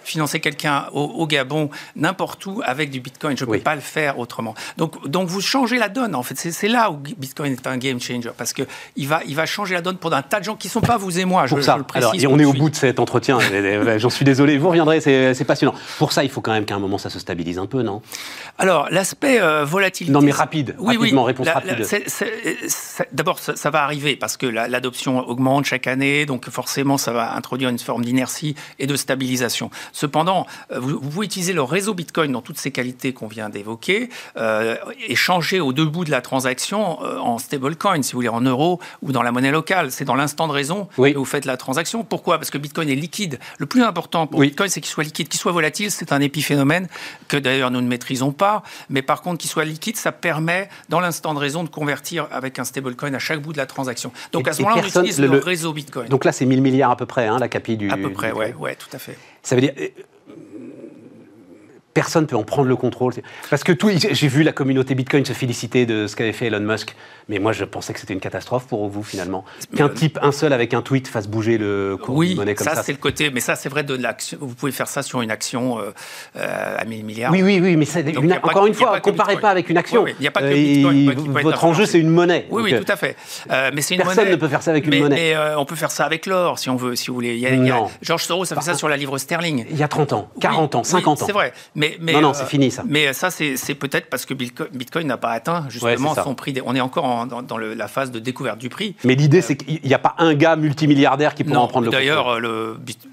[0.03, 3.37] financer quelqu'un au, Gabon, n'importe où avec du Bitcoin.
[3.37, 4.55] Je ne peux pas le faire autrement.
[4.77, 6.35] Donc, donc vous changez la donne en fait.
[6.37, 8.63] C'est là où Bitcoin est un game changer parce que
[8.95, 10.81] il va, il va changer la donne pour un tas de gens qui ne sont
[10.81, 11.45] pas vous et moi.
[11.45, 11.77] Pour ça.
[11.93, 13.39] Alors, on est au bout de cet entretien.
[13.97, 14.57] J'en suis désolé.
[14.57, 15.01] Vous reviendrez.
[15.01, 15.75] C'est passionnant.
[15.97, 18.01] Pour ça, il faut quand même qu'à un moment ça se stabilise un peu, non?
[18.57, 20.11] Alors l'aspect euh, volatilité.
[20.11, 20.75] Non mais rapide.
[20.79, 21.27] Oui, rapidement, oui.
[21.27, 21.85] réponse rapide.
[23.11, 27.69] D'abord, ça, va arriver parce que l'adoption augmente chaque année, donc forcément ça va introduire
[27.69, 29.69] une forme d'inertie et de stabilisation.
[29.91, 34.09] Cependant, euh, vous, pouvez utiliser le réseau Bitcoin dans toutes ces qualités qu'on vient d'évoquer
[34.37, 34.75] euh,
[35.07, 38.79] et changer au debout de la transaction euh, en stablecoin, si vous voulez, en euros
[39.01, 39.91] ou dans la monnaie locale.
[39.91, 42.03] C'est dans l'instant de raison que vous faites la transaction.
[42.03, 42.37] Pourquoi?
[42.37, 43.39] Parce que Bitcoin est liquide.
[43.57, 45.27] Le plus important pour Bitcoin, c'est qu'il soit liquide.
[45.27, 46.87] Qu'il soit volatile, c'est un épiphénomène
[47.27, 48.63] que d'ailleurs nous ne maîtrisons pas.
[48.89, 52.59] Mais par contre, qu'il soit liquide, ça permet, dans l'instant de raison, de convertir avec
[52.59, 54.11] un stablecoin à chaque bout de la transaction.
[54.31, 56.07] Donc à ce moment-là, on utilise le, réseau Bitcoin.
[56.09, 57.89] Donc là, c'est 1000 milliards à peu près, hein, la capi du.
[57.89, 59.17] À peu près, oui, ouais, tout à fait.
[59.43, 59.73] Ça veut dire
[61.97, 63.13] personne ne peut en prendre le contrôle.
[63.49, 66.59] Parce que tout, j'ai vu la communauté Bitcoin se féliciter de ce qu'avait fait Elon
[66.59, 66.95] Musk,
[67.27, 69.43] mais moi je pensais que c'était une catastrophe pour vous finalement.
[69.75, 72.67] Qu'un type, un seul avec un tweet fasse bouger le cours oui, de monnaie comme
[72.67, 72.75] ça.
[72.75, 74.37] ça c'est le côté, mais ça c'est vrai de l'action.
[74.39, 75.91] Vous pouvez faire ça sur une action euh,
[76.35, 77.31] euh, à 1000 milliards.
[77.31, 77.87] Oui, oui, oui, mais
[78.43, 80.05] encore une fois, comparez pas avec une action.
[80.05, 81.41] Il n'y a pas que Bitcoin.
[81.41, 82.45] votre enjeu c'est une monnaie.
[82.51, 83.15] Oui, oui, tout à fait.
[83.51, 85.33] Euh, mais c'est une personne ne peut faire ça avec une monnaie.
[85.33, 87.37] Mais on peut faire ça avec l'or si on veut, si vous voulez.
[87.37, 89.65] Il George Soros a fait ça sur la livre sterling.
[89.71, 91.25] Il y a 30 ans, 40 ans, 50 ans.
[91.25, 91.53] C'est vrai.
[91.75, 92.73] Mais, non, non, c'est fini.
[92.87, 96.55] Mais ça, c'est peut-être parce que Bitcoin n'a pas atteint justement son prix.
[96.65, 98.95] On est encore dans, la phase de découverte du prix.
[99.03, 101.91] Mais l'idée, c'est qu'il n'y a pas un gars multimilliardaire qui pourra en prendre le
[101.91, 102.37] D'ailleurs,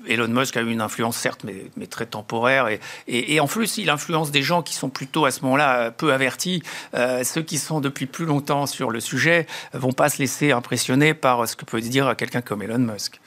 [0.09, 2.69] Elon Musk a eu une influence, certes, mais, très temporaire.
[3.09, 6.63] Et, en plus, il influence des gens qui sont plutôt à ce moment-là peu avertis.
[6.95, 11.15] Euh, ceux qui sont depuis plus longtemps sur le sujet vont pas se laisser impressionner
[11.15, 13.21] par ce que peut dire quelqu'un comme Elon Musk.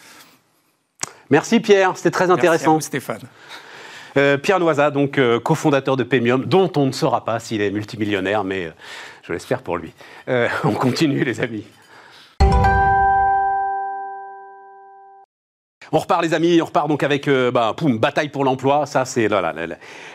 [1.29, 2.73] Merci Pierre, c'était très intéressant.
[2.73, 3.21] Merci Stéphane.
[4.17, 7.69] Euh, Pierre Noisa, donc euh, cofondateur de Pemium, dont on ne saura pas s'il est
[7.69, 8.71] multimillionnaire, mais euh,
[9.23, 9.93] je l'espère pour lui.
[10.63, 11.65] on continue, les amis.
[15.93, 18.85] On repart les amis, on repart donc avec bah, poum, bataille pour l'emploi.
[18.85, 19.53] Ça c'est la,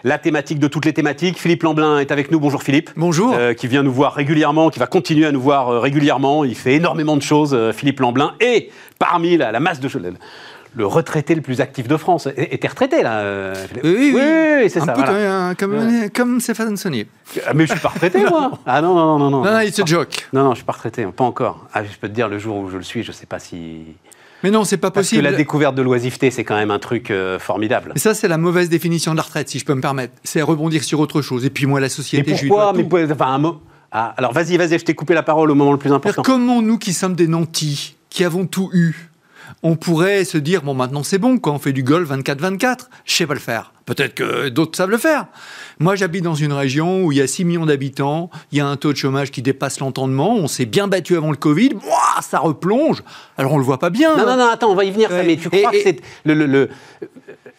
[0.04, 1.38] la, thématique de toutes les thématiques.
[1.38, 2.38] Philippe Lamblin est avec nous.
[2.38, 2.90] Bonjour Philippe.
[2.94, 3.34] Bonjour.
[3.56, 6.44] qui vient nous voir régulièrement, qui va continuer à nous voir régulièrement.
[6.44, 8.34] Il fait énormément de choses, Philippe Lamblin.
[8.40, 10.02] Et parmi la, masse de choses,
[10.74, 12.28] le retraité le plus actif de France.
[12.36, 13.54] Était retraité, là euh,
[13.84, 14.92] Oui, oui, c'est ça.
[14.92, 17.06] Peu comme, comme Stéphane Sonnier.
[17.46, 19.44] Ah, mais je suis pas retraité, moi Ah non, non, non, non.
[19.44, 20.28] Non, non, il se joke.
[20.32, 21.66] Non, non, je suis pas retraité, pas encore.
[21.72, 23.84] Ah, je peux te dire, le jour où je le suis, je sais pas si...
[24.42, 25.22] Mais non, c'est pas possible.
[25.22, 27.92] Parce que la découverte de l'oisiveté, c'est quand même un truc euh, formidable.
[27.94, 30.14] Mais ça, c'est la mauvaise définition de la retraite, si je peux me permettre.
[30.24, 31.44] C'est rebondir sur autre chose.
[31.44, 33.62] Et puis moi, la société, Mais pourquoi Mais enfin, un mot...
[33.92, 36.22] Ah, alors vas-y, vas-y, je t'ai coupé la parole au moment le plus important.
[36.22, 39.11] Comment nous qui sommes des nantis, qui avons tout eu,
[39.62, 43.14] on pourrait se dire, bon, maintenant c'est bon, quand on fait du golf 24-24, je
[43.14, 43.72] sais pas le faire.
[43.84, 45.26] Peut-être que d'autres savent le faire.
[45.80, 48.66] Moi, j'habite dans une région où il y a 6 millions d'habitants, il y a
[48.66, 51.70] un taux de chômage qui dépasse l'entendement, on s'est bien battu avant le Covid,
[52.20, 53.02] ça replonge,
[53.36, 54.16] alors on le voit pas bien.
[54.16, 56.68] Non, non, non, attends, on va y venir, mais tu crois que c'est le,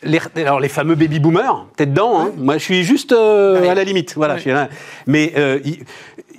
[0.06, 3.73] les, alors les fameux baby boomers, t'es dedans, hein moi je suis juste euh, à
[3.73, 4.38] la limite, voilà.
[5.08, 5.60] Mais euh,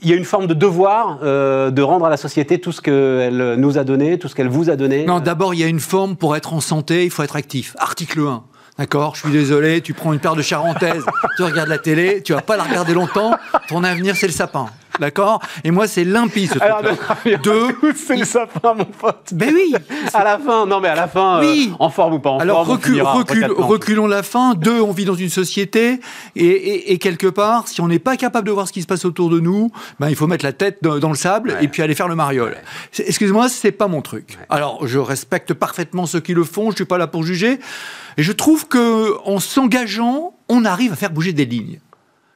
[0.04, 2.80] il y a une forme de devoir euh, de rendre à la société tout ce
[2.80, 5.04] qu'elle nous a donné, tout ce qu'elle vous a donné.
[5.04, 7.74] Non, d'abord, il y a une forme pour être en santé, il faut être actif.
[7.78, 8.44] Article 1.
[8.78, 11.04] D'accord, je suis désolé, tu prends une paire de charentaises,
[11.36, 13.36] tu regardes la télé, tu vas pas la regarder longtemps,
[13.68, 14.66] ton avenir c'est le sapin.
[15.00, 15.40] D'accord?
[15.64, 17.76] Et moi, c'est limpide, ce truc Deux.
[17.96, 19.32] C'est le sapin, mon pote.
[19.32, 19.74] Ben oui.
[20.12, 21.70] À la fin, non, mais à la fin, oui.
[21.72, 22.80] Euh, en forme ou pas en Alors, forme.
[22.94, 24.54] Alors, recul, reculons la fin.
[24.54, 26.00] Deux, on vit dans une société.
[26.36, 29.04] Et, et, quelque part, si on n'est pas capable de voir ce qui se passe
[29.04, 31.94] autour de nous, ben, il faut mettre la tête dans, le sable et puis aller
[31.94, 32.56] faire le mariole.
[32.98, 34.38] Excuse-moi, c'est pas mon truc.
[34.48, 36.70] Alors, je respecte parfaitement ceux qui le font.
[36.70, 37.58] Je suis pas là pour juger.
[38.16, 41.80] Et je trouve que en s'engageant, on arrive à faire bouger des lignes.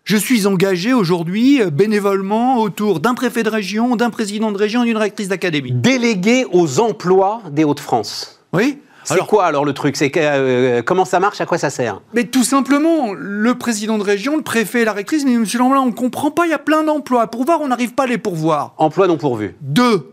[0.08, 4.82] Je suis engagé aujourd'hui euh, bénévolement autour d'un préfet de région, d'un président de région
[4.82, 5.70] et d'une rectrice d'académie.
[5.70, 8.40] Délégué aux emplois des Hauts-de-France.
[8.54, 8.78] Oui.
[9.04, 9.98] C'est quoi alors le truc?
[9.98, 11.42] C'est euh, comment ça marche?
[11.42, 12.00] À quoi ça sert?
[12.14, 15.82] Mais tout simplement, le président de région, le préfet et la rectrice, mais Monsieur Lamblin,
[15.82, 16.46] on comprend pas.
[16.46, 17.26] Il y a plein d'emplois.
[17.26, 18.72] Pour voir, on n'arrive pas à les pourvoir.
[18.78, 19.56] Emplois non pourvus.
[19.60, 20.10] Deux.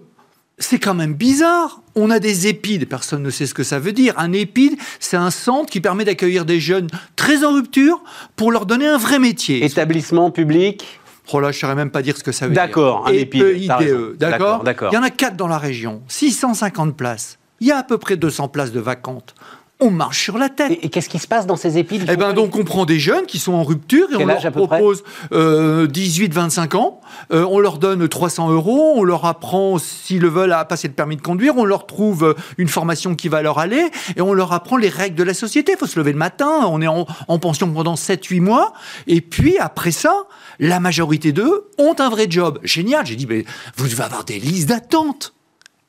[0.58, 1.82] C'est quand même bizarre.
[1.96, 4.14] On a des épides, personne ne sait ce que ça veut dire.
[4.18, 8.02] Un épide, c'est un centre qui permet d'accueillir des jeunes très en rupture
[8.36, 9.64] pour leur donner un vrai métier.
[9.64, 11.00] Établissement public
[11.34, 12.62] Oh là, je ne saurais même pas dire ce que ça veut dire.
[12.62, 13.42] D'accord, un épide.
[13.42, 13.80] raison.
[13.80, 14.92] EPIDE, d'accord D'accord.
[14.92, 17.40] Il y en a quatre dans la région, 650 places.
[17.62, 19.34] Il y a à peu près 200 places de vacantes.
[19.82, 20.72] On marche sur la tête.
[20.72, 22.86] Et, et qu'est-ce qui se passe dans ces épides Ils Eh ben donc on prend
[22.86, 27.60] des jeunes qui sont en rupture et Quel on leur propose 18-25 ans, Euh, on
[27.60, 31.22] leur donne 300 euros, on leur apprend s'ils le veulent à passer le permis de
[31.22, 34.78] conduire, on leur trouve euh, une formation qui va leur aller et on leur apprend
[34.78, 35.74] les règles de la société.
[35.74, 38.74] Il faut se lever le matin, on est en, en pension pendant 7-8 mois
[39.08, 40.14] et puis après ça,
[40.60, 42.60] la majorité d'eux ont un vrai job.
[42.64, 45.34] Génial, j'ai dit mais vous devez avoir des listes d'attente.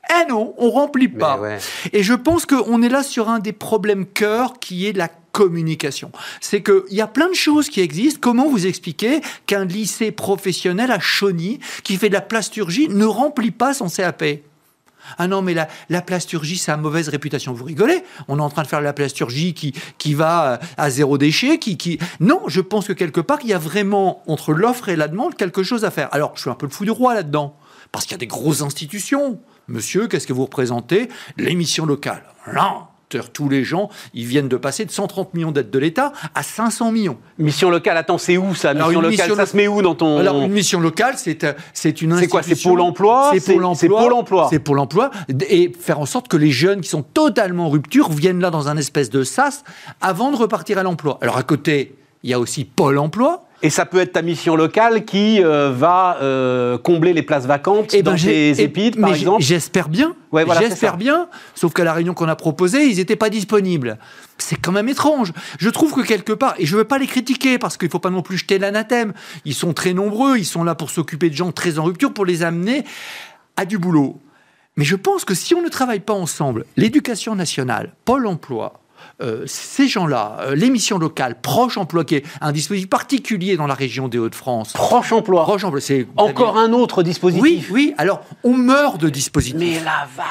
[0.09, 1.39] Eh non, on remplit pas.
[1.39, 1.57] Ouais.
[1.93, 6.11] Et je pense qu'on est là sur un des problèmes cœur qui est la communication.
[6.41, 8.19] C'est qu'il y a plein de choses qui existent.
[8.21, 13.51] Comment vous expliquer qu'un lycée professionnel à Chauny, qui fait de la plasturgie, ne remplit
[13.51, 14.23] pas son CAP
[15.17, 17.53] ah non, mais la, la plasturgie, ça a mauvaise réputation.
[17.53, 18.03] Vous rigolez?
[18.27, 21.17] On est en train de faire de la plasturgie qui, qui va euh, à zéro
[21.17, 21.59] déchet.
[21.59, 21.97] Qui, qui...
[22.19, 25.35] Non, je pense que quelque part, il y a vraiment, entre l'offre et la demande,
[25.35, 26.09] quelque chose à faire.
[26.11, 27.55] Alors, je suis un peu le fou du roi là-dedans.
[27.91, 29.39] Parce qu'il y a des grosses institutions.
[29.67, 32.23] Monsieur, qu'est-ce que vous représentez L'émission locale.
[32.53, 32.83] Non
[33.33, 36.91] tous les gens, ils viennent de passer de 130 millions d'aides de l'État à 500
[36.91, 37.17] millions.
[37.37, 39.95] Mission locale, attends, c'est où ça Mission locale, mission ça lo- se met où dans
[39.95, 40.17] ton...
[40.19, 43.53] Alors, une mission locale, c'est euh, c'est une C'est quoi, c'est Pôle emploi C'est.
[43.53, 44.47] Pôle emploi.
[44.49, 45.11] C'est Pôle emploi.
[45.49, 48.67] Et faire en sorte que les jeunes qui sont totalement en rupture viennent là dans
[48.67, 49.63] un espèce de sas
[50.01, 51.17] avant de repartir à l'emploi.
[51.21, 53.46] Alors, à côté, il y a aussi Pôle emploi.
[53.63, 57.91] Et ça peut être ta mission locale qui euh, va euh, combler les places vacantes
[57.93, 60.15] Eh ben, dans j'ai- tes épides, par exemple J'espère bien.
[60.31, 61.27] Ouais, voilà, c'est j'espère bien.
[61.55, 63.97] Sauf qu'à la réunion qu'on a proposée, ils n'étaient pas disponibles.
[64.37, 65.33] C'est quand même étrange.
[65.57, 67.91] Je trouve que quelque part, et je ne veux pas les critiquer parce qu'il ne
[67.91, 69.13] faut pas non plus jeter l'anathème.
[69.43, 70.37] Ils sont très nombreux.
[70.37, 72.83] Ils sont là pour s'occuper de gens très en rupture, pour les amener
[73.55, 74.21] à du boulot.
[74.75, 78.79] Mais je pense que si on ne travaille pas ensemble, l'éducation nationale, Pôle emploi,
[79.21, 83.67] euh, ces gens-là, euh, les missions locales, Proche Emploi, qui est un dispositif particulier dans
[83.67, 84.73] la région des Hauts-de-France.
[84.73, 85.43] Proche emploi.
[85.43, 87.41] Proche Emploi, c'est Encore un autre dispositif.
[87.41, 87.93] oui, oui.
[87.97, 89.57] Alors, on meurt de dispositifs.
[89.59, 90.23] Mais la va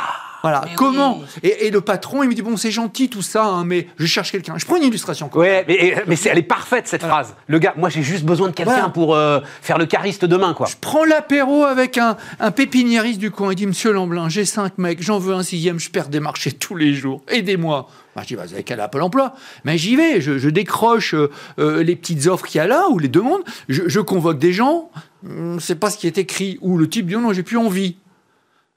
[0.42, 0.62] Voilà.
[0.66, 1.24] Mais Comment oui.
[1.42, 4.06] et, et le patron, il me dit bon, c'est gentil tout ça, hein, mais je
[4.06, 4.54] cherche quelqu'un.
[4.56, 5.28] Je prends une illustration.
[5.28, 5.40] quoi.
[5.42, 7.34] Ouais, mais, mais c'est- elle est parfaite cette phrase.
[7.48, 8.88] Le gars, moi j'ai juste besoin de quelqu'un Voilà.
[8.90, 10.68] pour euh, faire le cariste demain, quoi.
[10.70, 13.50] Je prends l'apéro avec un, un pépiniériste du coin.
[13.52, 16.52] Il dit Monsieur Lamblin, j'ai cinq mecs, j'en veux un sixième, je perds des marchés
[16.52, 17.22] tous les jours.
[17.28, 17.88] Aidez-moi.
[18.16, 19.34] Bah, je dis, bah, vous avez qu'à Pôle emploi.
[19.64, 22.98] Mais j'y vais, je, décroche euh, euh, les petites offres qu'il y a là, ou
[22.98, 23.42] les demandes.
[23.68, 24.90] Je, je convoque des gens,
[25.28, 26.56] hum, c'est pas ce qui est écrit.
[26.62, 27.98] Ou le type dit, non, j'ai plus envie.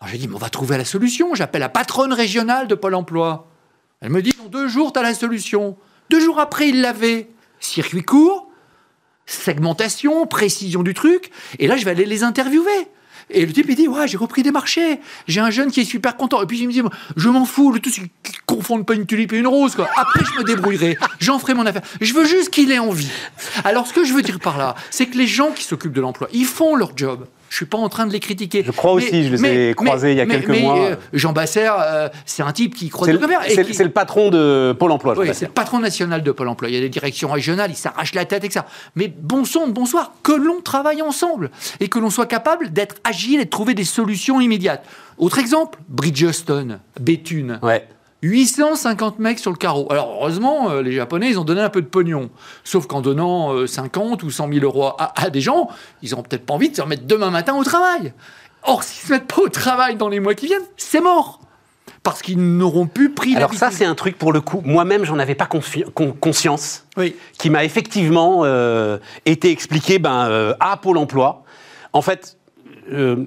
[0.02, 1.36] Alors j'ai dit, mais on va trouver la solution.
[1.36, 3.48] J'appelle la patronne régionale de Pôle emploi.
[4.02, 5.78] Elle me dit, dans deux jours, tu as la solution.
[6.10, 7.30] Deux jours après, il l'avait.
[7.62, 8.50] Circuit court,
[9.26, 11.32] segmentation, précision du truc.
[11.60, 12.90] Et là, je vais aller les interviewer.
[13.30, 15.00] Et le type, il dit, ouais, j'ai repris des marchés.
[15.28, 16.42] J'ai un jeune qui est super content.
[16.42, 16.82] Et puis, il me dit,
[17.16, 17.72] je m'en fous.
[17.72, 19.88] Le tout, c'est qu'ils confondent pas une tulipe et une rose, quoi.
[19.96, 20.98] Après, je me débrouillerai.
[21.20, 21.84] J'en ferai mon affaire.
[22.02, 23.12] Je veux juste qu'il ait envie.
[23.64, 26.02] Alors, ce que je veux dire par là, c'est que les gens qui s'occupent de
[26.02, 27.26] l'emploi, ils font leur job.
[27.50, 28.64] Je suis pas en train de les critiquer.
[28.64, 30.80] Je crois aussi, je les ai croisés il y a quelques mois.
[30.80, 33.46] euh, Jean Basser, euh, c'est un type qui de le, commerce.
[33.48, 36.48] c'est- qui- le patron de Pôle emploi, je oui, c'est le patron national de Pôle
[36.48, 36.70] emploi.
[36.70, 38.66] Il y a des directions régionales, ils s'arrachent la tête ça.
[38.96, 43.40] Mais bon sang, bonsoir, que l'on travaille ensemble et que l'on soit capable d'être agile
[43.42, 44.86] et de trouver des solutions immédiates.
[45.18, 47.60] Autre exemple, Bridgestone, Béthune.
[47.64, 47.88] Ouais.
[48.22, 49.88] 850 mecs sur le carreau.
[49.92, 52.30] Alors heureusement, euh, les Japonais, ils ont donné un peu de pognon.
[52.64, 55.70] Sauf qu'en donnant euh, 50 ou 100 000 euros à, à des gens,
[56.02, 58.14] ils n'ont peut-être pas envie de se remettre demain matin au travail.
[58.64, 61.40] Or, s'ils ne se mettent pas au travail dans les mois qui viennent, c'est mort.
[62.04, 64.62] Parce qu'ils n'auront plus pris Alors ça, c'est un truc pour le coup.
[64.64, 66.86] Moi-même, j'en avais pas con- conscience.
[66.98, 67.16] Oui.
[67.38, 71.44] qui m'a effectivement euh, été expliqué ben, euh, à Pôle emploi.
[71.94, 72.38] En fait,
[72.92, 73.26] euh,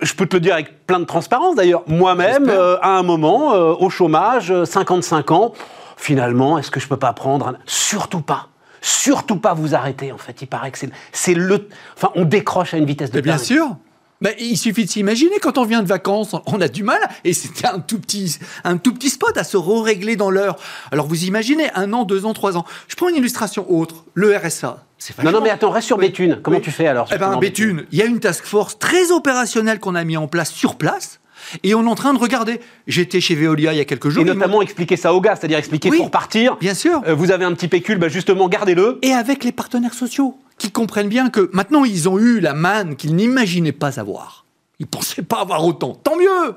[0.00, 3.54] je peux te le dire avec plein de transparence d'ailleurs, moi-même, euh, à un moment,
[3.54, 5.52] euh, au chômage, euh, 55 ans,
[5.96, 7.56] finalement, est-ce que je peux pas prendre un...
[7.66, 8.48] Surtout pas.
[8.80, 10.40] Surtout pas vous arrêter, en fait.
[10.40, 11.68] Il paraît que c'est c'est le...
[11.96, 13.76] Enfin, on décroche à une vitesse de Mais bien sûr.
[14.20, 17.32] Mais il suffit de s'imaginer, quand on vient de vacances, on a du mal, et
[17.32, 20.56] c'était un tout petit, un tout petit spot à se régler dans l'heure.
[20.92, 22.64] Alors vous imaginez, un an, deux ans, trois ans.
[22.88, 24.84] Je prends une illustration autre, le RSA.
[24.98, 26.08] C'est Non, non, mais attends, reste sur Oui.
[26.08, 26.40] Béthune.
[26.42, 26.62] Comment Oui.
[26.62, 29.94] tu fais alors Eh ben, Béthune, il y a une task force très opérationnelle qu'on
[29.94, 31.20] a mis en place sur place,
[31.62, 32.60] et on est en train de regarder.
[32.86, 34.22] J'étais chez Veolia il y a quelques jours.
[34.22, 36.56] Et notamment expliquer ça aux gars, c'est-à-dire expliquer Oui, pour partir.
[36.56, 37.00] Bien sûr.
[37.06, 38.98] euh, vous avez un petit pécule, bah, justement, gardez-le.
[39.02, 42.96] et avec les partenaires sociaux, qui comprennent bien que maintenant ils ont eu la manne
[42.96, 44.44] qu'ils n'imaginaient pas avoir.
[44.78, 45.94] Ils pensaient pas avoir autant.
[45.94, 46.54] Tant mieux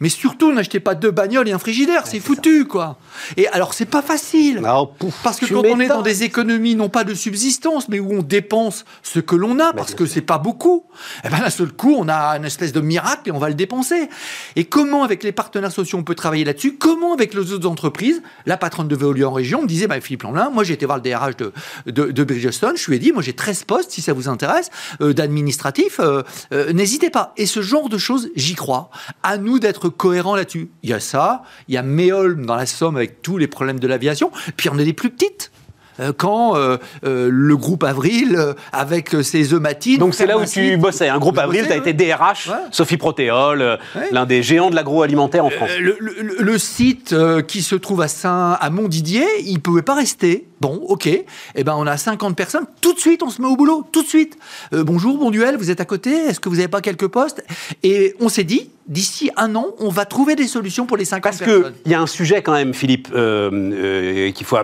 [0.00, 2.98] Mais surtout, n'achetez pas deux bagnoles et un frigidaire, c'est foutu, quoi.
[3.36, 4.62] Et alors, c'est pas facile.
[4.64, 8.00] Ah, pouf, Parce que quand on est dans des économies, non pas de subsistance, mais
[8.00, 10.84] où on dépense ce que l'on a, parce bien que c'est pas beaucoup,
[11.24, 13.54] et ben d'un seul coup, on a une espèce de miracle et on va le
[13.54, 14.08] dépenser.
[14.56, 16.76] Et comment, avec les partenaires sociaux, on peut travailler là-dessus?
[16.76, 18.22] Comment, avec les autres entreprises?
[18.46, 20.98] La patronne de Veolia en région me disait, bah, Philippe Lamblin, moi j'ai été voir
[20.98, 21.52] le DRH de,
[21.86, 24.70] de, de Bridgestone, je lui ai dit, moi j'ai 13 postes, si ça vous intéresse,
[25.02, 27.34] euh, d'administratif, euh, euh, n'hésitez pas.
[27.36, 28.90] Et ce genre de choses, j'y crois.
[29.22, 30.68] À nous d'être cohérents là-dessus.
[30.82, 33.78] Il y a ça, il y a Méolm dans la Somme avec tous les problèmes
[33.80, 35.50] de l'aviation, puis on a des plus petites.
[35.98, 39.60] Euh, Quand euh, euh, le groupe Avril, euh, avec ses œufs.
[39.98, 41.08] Donc c'est là où tu bossais.
[41.08, 42.54] Un groupe Je Avril, tu as été DRH, Ouais.
[42.70, 43.60] Sophie Protéol,
[43.94, 44.08] Ouais.
[44.10, 45.68] l'un des géants de l'agroalimentaire en France.
[45.78, 47.14] Le, le- le site
[47.48, 50.46] qui se trouve à Saint, à Montdidier, il pouvait pas rester.
[50.60, 51.06] Bon, ok.
[51.06, 52.66] Eh ben, on a 50 personnes.
[52.82, 53.82] Tout de suite, on se met au boulot.
[53.92, 54.36] Tout de suite.
[54.74, 55.56] Euh, bonjour, bon duel.
[55.56, 56.10] Vous êtes à côté.
[56.10, 57.42] Est-ce que vous n'avez pas quelques postes?
[57.82, 61.22] Et on s'est dit, d'ici un an, on va trouver des solutions pour les 50
[61.22, 61.72] Parce personnes.
[61.82, 64.58] qu'il y a un sujet quand même, Philippe, euh, euh, qu'il faut.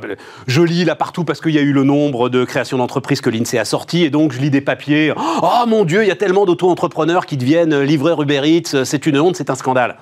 [0.46, 3.30] Je lis là partout parce qu'il y a eu le nombre de créations d'entreprises que
[3.30, 5.14] l'INSEE a sorti, et donc je lis des papiers.
[5.16, 9.18] Oh mon Dieu, il y a tellement d'auto-entrepreneurs qui deviennent livreurs Uber Eats, c'est une
[9.18, 9.96] honte, c'est un scandale.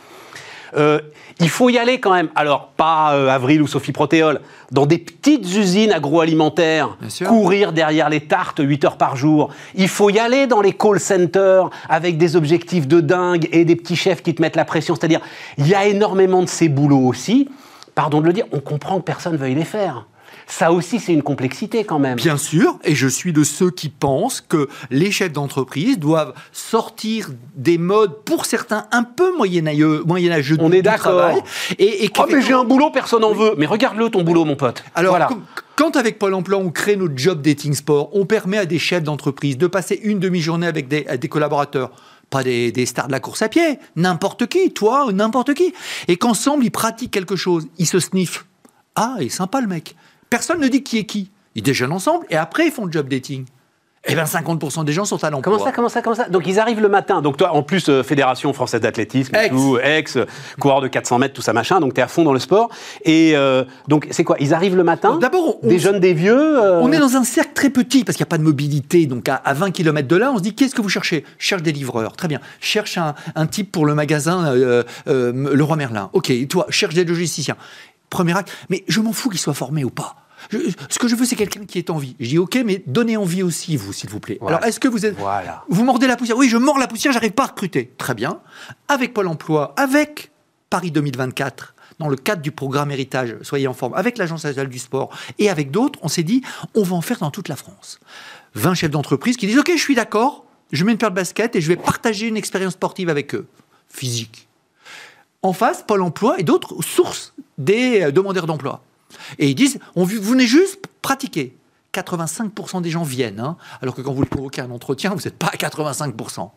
[0.76, 1.00] Euh,
[1.40, 2.28] il faut y aller quand même.
[2.34, 8.20] Alors, pas euh, Avril ou Sophie Protéol, dans des petites usines agroalimentaires, courir derrière les
[8.20, 9.50] tartes 8 heures par jour.
[9.74, 13.76] Il faut y aller dans les call centers avec des objectifs de dingue et des
[13.76, 14.94] petits chefs qui te mettent la pression.
[14.94, 15.20] C'est-à-dire,
[15.58, 17.48] il y a énormément de ces boulots aussi.
[17.94, 20.06] Pardon de le dire, on comprend que personne veuille les faire.
[20.46, 22.16] Ça aussi, c'est une complexité quand même.
[22.16, 27.30] Bien sûr, et je suis de ceux qui pensent que les chefs d'entreprise doivent sortir
[27.54, 31.30] des modes, pour certains, un peu moyenâgeux, moyenâgeux On est d'accord.
[31.78, 33.54] Et, et Oh, mais j'ai un boulot, personne n'en veut.
[33.58, 34.82] Mais regarde-le, ton boulot, mon pote.
[34.94, 35.28] Alors, voilà.
[35.76, 39.02] quand avec Pôle emploi, on crée notre job dating sport, on permet à des chefs
[39.02, 41.90] d'entreprise de passer une demi-journée avec des, collaborateurs.
[42.30, 45.74] Pas des, des stars de la course à pied, n'importe qui, toi ou n'importe qui.
[46.08, 48.46] Et qu'ensemble, ils pratiquent quelque chose, ils se sniffent.
[48.96, 49.94] Ah, il est sympa le mec.
[50.34, 51.30] Personne ne dit qui est qui.
[51.54, 53.44] Ils déjeunent ensemble et après ils font le job dating.
[54.06, 55.52] Eh bien, 50% des gens sont à l'emploi.
[55.54, 56.28] Comment ça, comment ça, comment ça?
[56.28, 57.22] Donc ils arrivent le matin.
[57.22, 59.48] Donc toi, en plus, euh, Fédération française d'athlétisme, Ex.
[59.54, 60.18] tout, ex,
[60.58, 61.78] coureur de 400 mètres, tout ça machin.
[61.78, 62.68] Donc tu es à fond dans le sport.
[63.04, 64.36] Et euh, donc c'est quoi?
[64.40, 65.18] Ils arrivent le matin.
[65.20, 66.36] D'abord, des jeunes, des vieux.
[66.60, 69.06] euh, On est dans un cercle très petit parce qu'il n'y a pas de mobilité.
[69.06, 71.24] Donc à, à 20 km de là, on se dit qu'est-ce que vous cherchez?
[71.38, 72.16] Je cherche des livreurs.
[72.16, 72.40] Très bien.
[72.60, 76.10] Je cherche un, un type pour le magasin Le Roi Merlin.
[76.12, 76.28] Ok.
[76.30, 77.56] Et toi, cherche des logisticiens.
[78.10, 78.50] Premier acte.
[78.68, 80.16] Mais je m'en fous qu'il soit formé ou pas.
[80.50, 82.16] Je- ce que je veux, c'est quelqu'un qui ait envie.
[82.20, 84.38] Je dis ok, mais donnez envie aussi, vous, s'il vous plaît.
[84.40, 84.57] Voilà.
[84.59, 85.16] Alors, est-ce que vous êtes.
[85.16, 85.64] Voilà.
[85.68, 86.37] Vous mordez la poussière?
[86.37, 87.92] Oui, je mords la poussière, j'arrive pas à recruter.
[87.98, 88.40] Très bien.
[88.88, 90.30] Avec Pôle emploi, avec
[90.70, 94.78] Paris 2024, dans le cadre du programme Héritage, soyez en forme, avec l'Agence nationale du
[94.80, 96.42] sport et avec d'autres, on s'est dit,
[96.74, 98.00] on va en faire dans toute la France.
[98.54, 101.54] 20 chefs d'entreprise qui disent, OK, je suis d'accord, je mets une paire de baskets
[101.57, 103.46] et je vais partager une expérience sportive avec eux,
[103.88, 104.48] physique.
[105.42, 108.83] En face, Pôle emploi et d'autres sources des euh, demandeurs d'emploi.
[109.38, 111.57] Et ils disent, on, vous venez juste pratiquer.
[111.92, 115.22] 85% des gens viennent, hein, alors que quand vous le convoquez à un entretien, vous
[115.22, 116.50] n'êtes pas à 85%.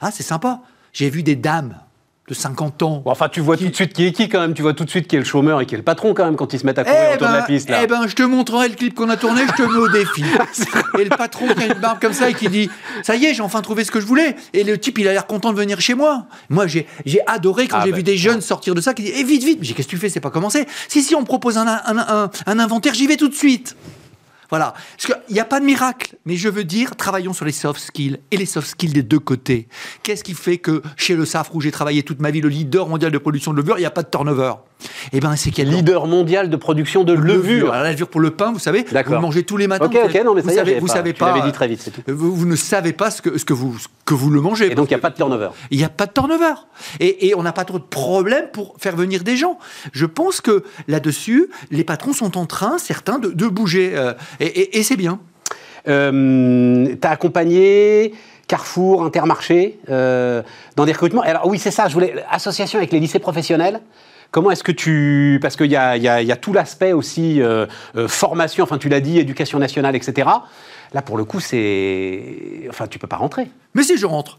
[0.00, 0.62] Ah, c'est sympa.
[0.92, 1.78] J'ai vu des dames
[2.30, 3.02] de 50 ans.
[3.04, 4.54] Bon, enfin, tu vois tout de suite qui est qui quand même.
[4.54, 6.24] Tu vois tout de suite qui est le chômeur et qui est le patron quand
[6.24, 7.68] même quand ils se mettent à courir Eh autour de la piste.
[7.68, 7.80] Là.
[7.82, 10.22] eh ben, je te montrerai le clip qu'on a tourné, je te mets au défi.
[10.98, 12.70] et le patron qui a une barbe comme ça et qui dit
[13.02, 14.36] Ça y est, j'ai enfin trouvé ce que je voulais.
[14.54, 16.26] Et le type, il a l'air content de venir chez moi.
[16.48, 16.86] Moi, j'ai
[17.26, 19.42] adoré quand Ah j'ai bah, vu des jeunes sortir de ça qui disent Eh, vite,
[19.42, 19.58] vite.
[19.60, 20.08] Mais j'ai Qu'est-ce que tu fais?
[20.08, 20.66] C'est pas commencé.
[20.88, 23.74] Si, si, on me propose un, un, un- un inventaire, j'y vais tout de suite.
[24.50, 24.74] Voilà.
[24.96, 26.16] Parce qu'il n'y a pas de miracle.
[26.26, 29.18] Mais je veux dire, travaillons sur les soft skills et les soft skills des deux
[29.18, 29.68] côtés.
[30.02, 32.88] Qu'est-ce qui fait que chez le SAFRE, où j'ai travaillé toute ma vie, le leader
[32.88, 34.54] mondial de production de levure, il n'y a pas de turnover?
[35.12, 37.72] Eh bien, c'est qu'il y a Leader mondial de production de levure.
[37.72, 39.86] alors, la levure pour le pain, vous savez, vous le mangez tous les matins.
[39.86, 41.26] Ok, vous ok, savez- non, mais vous ça savez, vous pas- savez pas.
[41.34, 42.00] l'avais dit très vite, c'est tout.
[42.08, 44.70] Vous, vous ne savez pas ce que, ce que, vous, ce que vous le mangez.
[44.70, 45.48] Et donc il n'y a pas de turnover.
[45.70, 46.54] Il n'y a pas de turnover.
[46.98, 49.58] Et, et on n'a pas trop de problème pour faire venir des gens.
[49.92, 53.92] Je pense que là-dessus, les patrons sont en train, certains, de, de bouger.
[53.94, 55.18] euh, et et- et c'est bien.
[55.88, 58.14] Euh, T'as accompagné
[58.48, 60.42] Carrefour, Intermarché euh,
[60.76, 61.22] dans des recrutements.
[61.22, 61.88] Alors oui, c'est ça.
[61.88, 63.80] Je voulais association avec les lycées professionnels.
[64.30, 66.52] Comment est-ce que tu parce qu'il y a, il y a- il y a tout
[66.52, 67.66] l'aspect aussi euh,
[67.96, 68.62] euh, formation.
[68.64, 70.28] Enfin, tu l'as dit, éducation nationale, etc.
[70.92, 73.50] Là, pour le coup, c'est enfin, tu peux pas rentrer.
[73.74, 74.38] Mais si je rentre,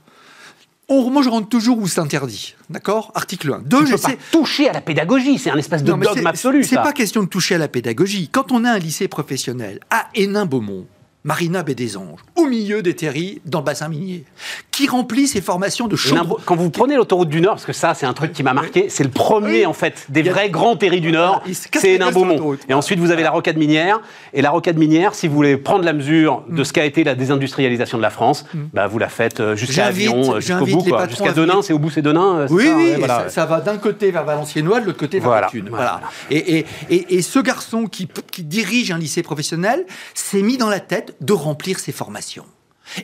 [0.89, 2.55] on- moi je rentre toujours où c'est interdit.
[2.69, 3.11] D'accord?
[3.15, 3.59] Article 1.
[3.65, 5.37] Deux, Tu peux j'essaie- pas toucher à la pédagogie.
[5.37, 6.63] C'est un espèce de Non, mais dogme c'est- absolu.
[6.63, 6.81] C'est ça.
[6.81, 8.29] pas question de toucher à la pédagogie.
[8.31, 10.85] Quand on a un lycée professionnel à Hénin-Beaumont,
[11.23, 14.23] Marina Baie des Anges, au milieu des terris, dans le bassin minier,
[14.71, 17.93] qui remplit ses formations de imbo- Quand vous prenez l'autoroute du Nord, parce que ça,
[17.93, 19.65] c'est un truc qui m'a marqué, c'est le premier, Oui.
[19.67, 22.61] en fait, des vrais grands terris du Nord, casse c'est l'autoroute.
[22.67, 24.01] Et ensuite, vous avez la rocade minière.
[24.33, 27.13] Et la rocade minière, si vous voulez prendre la mesure de ce qu'a été la
[27.13, 31.33] désindustrialisation de la France, bah, vous la faites euh, jusqu'à Avion, euh, jusqu'au bout, Jusqu'à
[31.33, 33.29] Denain, c'est au bout, c'est Denain euh, Oui, ça, oui, et voilà, ça, ouais.
[33.29, 35.49] ça va d'un côté vers Valenciennois, de l'autre côté vers voilà.
[35.69, 36.01] Voilà.
[36.31, 40.69] Et, et, et, et ce garçon qui, qui dirige un lycée professionnel s'est mis dans
[40.69, 42.45] la tête de remplir ses formations.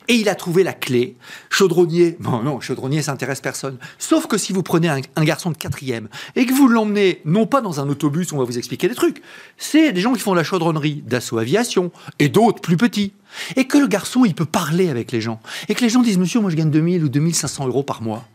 [0.07, 1.15] Et il a trouvé la clé.
[1.49, 3.77] Chaudronnier, bon non, chaudronnier, ça intéresse personne.
[3.99, 7.61] Sauf que si vous prenez un, garçon de quatrième et que vous l'emmenez, non pas
[7.61, 9.21] dans un autobus, on va vous expliquer des trucs,
[9.57, 13.13] c'est des gens qui font la chaudronnerie, d'assaut aviation, et d'autres plus petits.
[13.55, 15.39] Et que le garçon, il peut parler avec les gens.
[15.69, 18.25] Et que les gens disent, monsieur, moi je gagne 2000 ou 2500 euros par mois.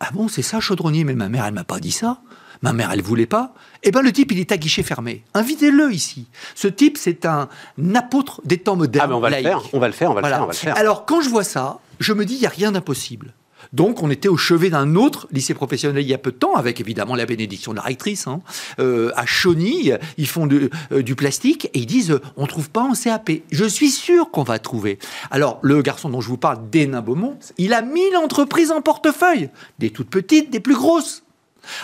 [0.00, 1.04] Ah bon, c'est ça, chaudronnier?
[1.04, 2.20] Mais ma mère, elle m'a pas dit ça.
[2.62, 3.54] Ma mère, elle voulait pas.
[3.82, 5.22] Eh ben, le type, il est à guichet fermé.
[5.34, 6.26] Invitez-le ici.
[6.54, 7.48] Ce type, c'est un
[7.94, 9.04] apôtre des temps modernes.
[9.06, 10.46] Ah, mais on va le faire, on va le faire, on va le faire, on
[10.46, 10.76] va le faire.
[10.76, 13.32] Alors, quand je vois ça, je me dis, il n'y a rien d'impossible.
[13.72, 16.54] Donc, on était au chevet d'un autre lycée professionnel il y a peu de temps,
[16.54, 18.26] avec évidemment la bénédiction de la rectrice.
[18.26, 18.40] hein.
[18.78, 22.70] Euh, à Chauny, ils font de- euh, du plastique et ils disent euh, on trouve
[22.70, 23.30] pas en CAP.
[23.50, 24.98] Je suis sûr qu'on va trouver.
[25.30, 29.50] Alors, le garçon dont je vous parle, Dénin Beaumont, il a 1000 entreprises en portefeuille,
[29.78, 31.24] des toutes petites, des plus grosses.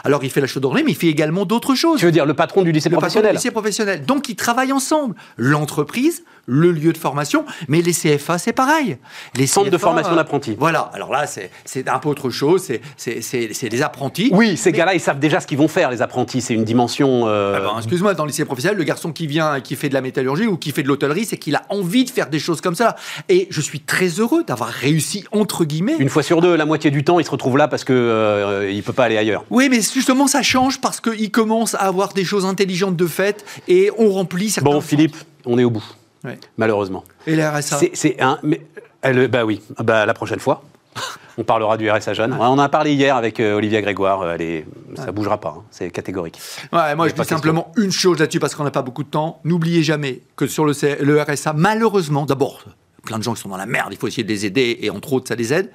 [0.05, 2.01] Alors, il fait la chaudronnerie, mais il fait également d'autres choses.
[2.01, 4.07] Tu veux dire le patron du lycée Le patron du professionnel lycée professionnel.
[4.07, 5.15] Donc, ils travaillent ensemble.
[5.37, 8.99] L'entreprise, le lieu de formation, mais les CFA, c'est pareil.
[9.37, 10.57] Les Centre de formation euh, d'apprentis.
[10.59, 10.91] Voilà.
[10.93, 11.51] Alors là, c'est-
[11.89, 12.69] un peu autre chose.
[12.97, 14.31] C'est des apprentis.
[14.33, 16.41] Oui, ces gars-là, ils savent déjà ce qu'ils vont faire, les apprentis.
[16.41, 17.27] C'est une dimension.
[17.27, 19.89] euh, Ah ben, Excuse-moi, dans le lycée professionnel, le garçon qui vient et qui fait
[19.89, 22.39] de la métallurgie ou qui fait de l'hôtellerie, c'est qu'il a envie de faire des
[22.39, 22.97] choses comme ça.
[23.29, 25.97] Et je suis très heureux d'avoir réussi, entre guillemets.
[25.99, 28.71] Une fois sur deux, la moitié du temps, il se retrouve là parce que euh,
[28.71, 29.45] il peut pas aller ailleurs.
[29.51, 33.45] Oui, mais justement, ça change parce qu'il commence à avoir des choses intelligentes de fait
[33.69, 34.71] et on remplit certains.
[34.71, 35.17] Bon, Philippe,
[35.47, 35.85] on est au bout,
[36.25, 36.39] Ouais.
[36.57, 37.05] malheureusement.
[37.27, 38.39] Et la RSA C'est- un.
[38.43, 38.61] Mais,
[39.03, 40.63] elle- bah oui, bah, la prochaine fois.
[41.37, 42.33] On parlera du RSA jeune.
[42.33, 44.23] On en a parlé hier avec euh, Olivia Grégoire.
[44.23, 45.57] euh, Elle est, ça bougera pas.
[45.59, 46.41] hein, C'est catégorique.
[46.73, 49.41] Ouais, moi, je dis simplement une chose là-dessus parce qu'on n'a pas beaucoup de temps.
[49.43, 52.63] N'oubliez jamais que sur le, RSA, malheureusement, d'abord,
[53.05, 54.91] plein de gens qui sont dans la merde, il faut essayer de les aider et
[54.91, 55.71] entre autres, ça les aide.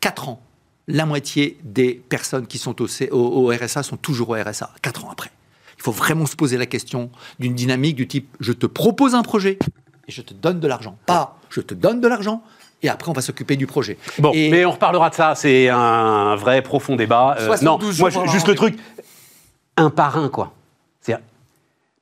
[0.00, 0.40] 4 ans,
[0.86, 4.70] la moitié des personnes qui sont au, C- au- au RSA sont toujours au RSA,
[4.80, 5.30] 4 ans après.
[5.78, 9.22] Il faut vraiment se poser la question d'une dynamique du type je te propose un
[9.22, 9.58] projet
[10.06, 10.96] et je te donne de l'argent.
[11.06, 12.42] Pas je te donne de l'argent
[12.82, 13.96] et après on va s'occuper du projet.
[14.18, 15.34] Bon, Et- mais on reparlera de ça.
[15.34, 17.36] C'est un vrai profond débat.
[17.38, 18.78] Euh, 72 non, moi, juste le truc,
[19.76, 20.52] un par un, quoi.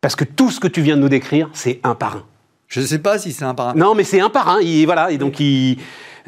[0.02, 2.22] Parce que tout ce que tu viens de nous décrire, c'est un par un.
[2.68, 3.74] Je ne sais pas si c'est un par un.
[3.74, 4.60] Non, mais c'est un par un.
[4.60, 5.78] Il, voilà, et donc il.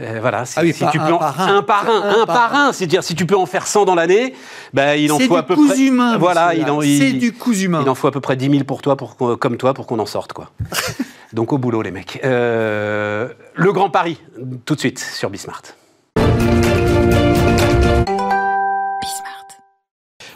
[0.00, 1.56] Euh, voilà, si, Ah oui, si tu un peux en- par un.
[1.58, 3.94] un par un, Un un par un, c'est-à-dire si tu peux en faire 100 dans
[3.94, 4.34] l'année,
[4.72, 5.78] ben il en faut à peu près.
[5.78, 7.80] humain, Voilà, il en, C'est du cousu humain.
[7.82, 9.98] Il en faut à peu près 10 000 pour toi, pour comme toi, pour qu'on
[9.98, 10.50] en sorte, quoi.
[11.32, 12.20] Donc au boulot, les mecs.
[12.24, 14.18] Euh, le Grand Paris,
[14.64, 15.62] tout de suite sur Bismart.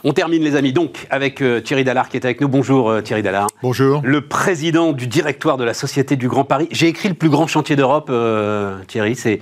[0.05, 2.49] On termine, les amis, donc, avec euh, Thierry Dallard qui est avec nous.
[2.49, 3.47] Bonjour, euh, Thierry Dallard.
[3.61, 4.01] Bonjour.
[4.03, 6.67] Le président du directoire de la Société du Grand Paris.
[6.71, 9.15] J'ai écrit le plus grand chantier d'Europe, euh, Thierry.
[9.15, 9.39] C'est.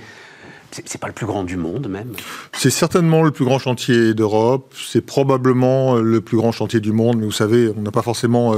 [0.86, 2.12] C'est pas le plus grand du monde, même.
[2.54, 4.72] C'est certainement le plus grand chantier d'Europe.
[4.74, 7.18] C'est probablement le plus grand chantier du monde.
[7.18, 8.54] Mais vous savez, on n'a pas forcément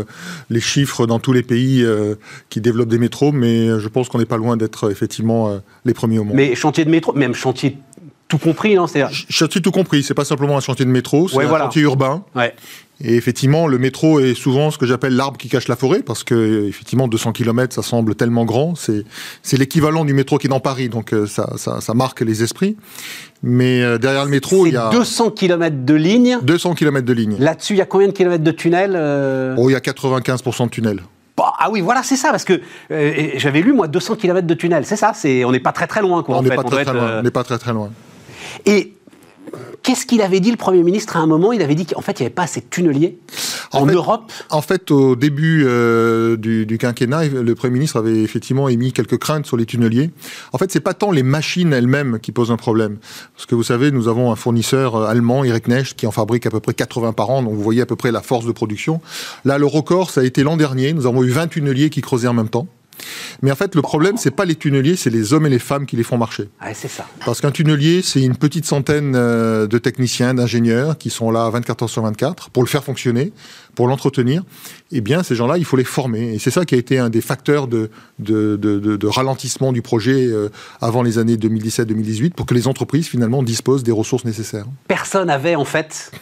[0.49, 1.85] les chiffres dans tous les pays
[2.51, 6.21] qui développent des métros, mais je pense qu'on n'est pas loin d'être effectivement les premiers
[6.21, 6.37] au monde.
[6.37, 7.79] Mais chantier de métro, même chantier
[8.39, 8.87] tout compris, non
[9.29, 11.65] Chantier tout compris, c'est pas simplement un chantier de métro, c'est Ouais, un voilà.
[11.65, 12.25] chantier urbain.
[12.35, 12.55] Ouais.
[13.01, 16.23] Et effectivement, le métro est souvent ce que j'appelle l'arbre qui cache la forêt, parce
[16.23, 18.75] que effectivement, 200 km, ça semble tellement grand.
[18.77, 22.43] C'est l'équivalent du métro qui est dans Paris, donc euh, ça, ça, ça marque les
[22.43, 22.77] esprits.
[23.43, 26.39] Mais euh, derrière le métro, il y a 200 km de ligne.
[26.43, 27.37] 200 km de ligne.
[27.39, 30.65] Là-dessus, il y a combien de kilomètres de tunnel euh Oh, il y a 95%
[30.65, 31.03] de tunnels.
[31.37, 32.61] Bah, Ah oui, voilà, c'est ça, parce que
[32.93, 34.87] euh, j'avais lu, moi, 200 km de tunnel.
[34.87, 37.45] C'est ça, c'est, on n'est pas très très loin, quoi, on n'est pas, être, pas
[37.45, 37.91] très très loin.
[38.67, 38.93] Et
[39.83, 42.19] qu'est-ce qu'il avait dit, le Premier ministre, à un moment Il avait dit qu'en fait,
[42.19, 43.19] il n'y avait pas assez de tunneliers
[43.73, 44.33] en, En fait- Europe.
[44.51, 49.19] En fait, au début euh, du, du quinquennat, le Premier ministre avait effectivement émis quelques
[49.19, 50.11] craintes sur les tunneliers.
[50.53, 52.99] En fait, c'est pas tant les machines elles-mêmes qui posent un problème.
[53.35, 56.47] Parce que vous savez, nous avons un fournisseur euh, allemand, Eric Nesch, qui en fabrique
[56.47, 57.43] à peu près 80 par an.
[57.43, 59.01] Donc vous voyez à peu près la force de production.
[59.45, 60.93] Là, le record, ça a été l'an dernier.
[60.93, 62.67] Nous avons eu 20 tunneliers qui creusaient en même temps.
[63.43, 65.87] Mais en fait, le problème, c'est pas les tunneliers, c'est les hommes et les femmes
[65.87, 66.49] qui les font marcher.
[66.65, 67.07] Ouais, c'est ça.
[67.25, 71.83] Parce qu'un tunnelier, c'est une petite centaine euh, de techniciens, d'ingénieurs qui sont là 24
[71.85, 73.33] heures sur 24 pour le faire fonctionner,
[73.75, 74.43] pour l'entretenir.
[74.93, 76.35] Eh bien, ces gens-là, il faut les former.
[76.35, 79.83] Et c'est ça qui a été un des facteurs de, de, de, de- ralentissement du
[79.83, 80.49] projet euh,
[80.81, 84.67] avant les années 2017-2018 pour que les entreprises, finalement, disposent des ressources nécessaires.
[84.89, 86.13] Personne avait, en fait,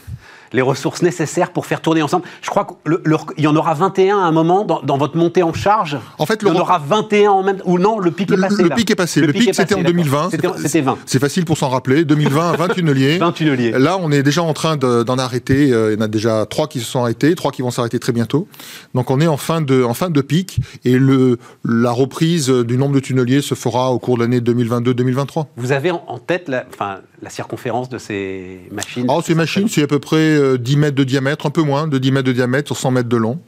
[0.53, 2.25] les ressources nécessaires pour faire tourner ensemble.
[2.43, 5.99] Je crois qu'il y en aura 21 à un moment dans, votre montée en charge.
[6.19, 8.63] En fait, il y en aura 21 en même ou non, le pic est passé.
[8.63, 9.21] Le, pic est passé.
[9.21, 10.31] Le, pic, c'était en 2020.
[10.31, 10.99] C'était 20.
[11.07, 12.05] C'est facile pour s'en rappeler.
[12.05, 13.19] 2020, 20 tunneliers.
[13.19, 13.71] 20 tunneliers.
[13.73, 15.73] Là, on est déjà en train d'en arrêter.
[15.73, 17.99] Euh, il y en a déjà trois qui se sont arrêtés, trois qui vont s'arrêter
[17.99, 18.47] très bientôt.
[18.95, 22.77] Donc, on est en fin de, en fin de pic et le, la reprise du
[22.77, 25.47] nombre de tunneliers se fera au cours de l'année 2022-2023.
[25.57, 29.83] Vous avez en tête la, enfin, la circonférence de ces machines Alors, ces machines, c'est
[29.83, 32.33] à peu près 10 euh, mètres de diamètre, un peu moins de 10 mètres de
[32.33, 33.39] diamètre sur 100 mètres de long.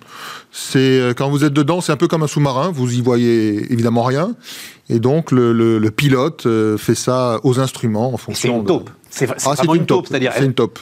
[0.52, 2.70] C'est euh, quand vous êtes dedans, c'est un peu comme un sous-marin.
[2.70, 4.36] Vous y voyez évidemment rien,
[4.88, 8.52] et donc le, pilote euh, fait ça aux instruments en fonction.
[8.52, 8.90] C'est une taupe.
[9.10, 10.32] C'est ah, vraiment une taupe, c'est-à-dire.
[10.36, 10.78] C'est une taupe.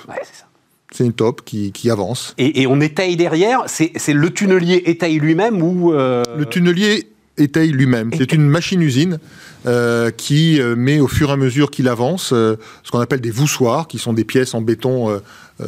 [0.91, 2.35] c'est une taupe qui, avance.
[2.37, 3.65] Et, on étaye derrière.
[3.67, 8.11] C'est le tunnelier étaye lui-même ou Le tunnelier étaye lui-même.
[8.17, 9.19] C'est une machine-usine
[9.67, 13.21] euh, qui euh, met au fur et à mesure qu'il avance euh, ce qu'on appelle
[13.21, 15.21] des voussoirs, qui sont des pièces en béton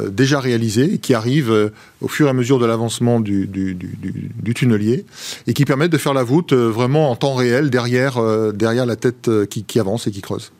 [0.09, 5.05] déjà réalisées, qui arrivent au fur et à mesure de l'avancement du, du, tunnelier,
[5.47, 9.29] et qui permettent de faire la voûte vraiment en temps réel derrière, derrière la tête
[9.49, 10.51] qui, qui avance et qui creuse.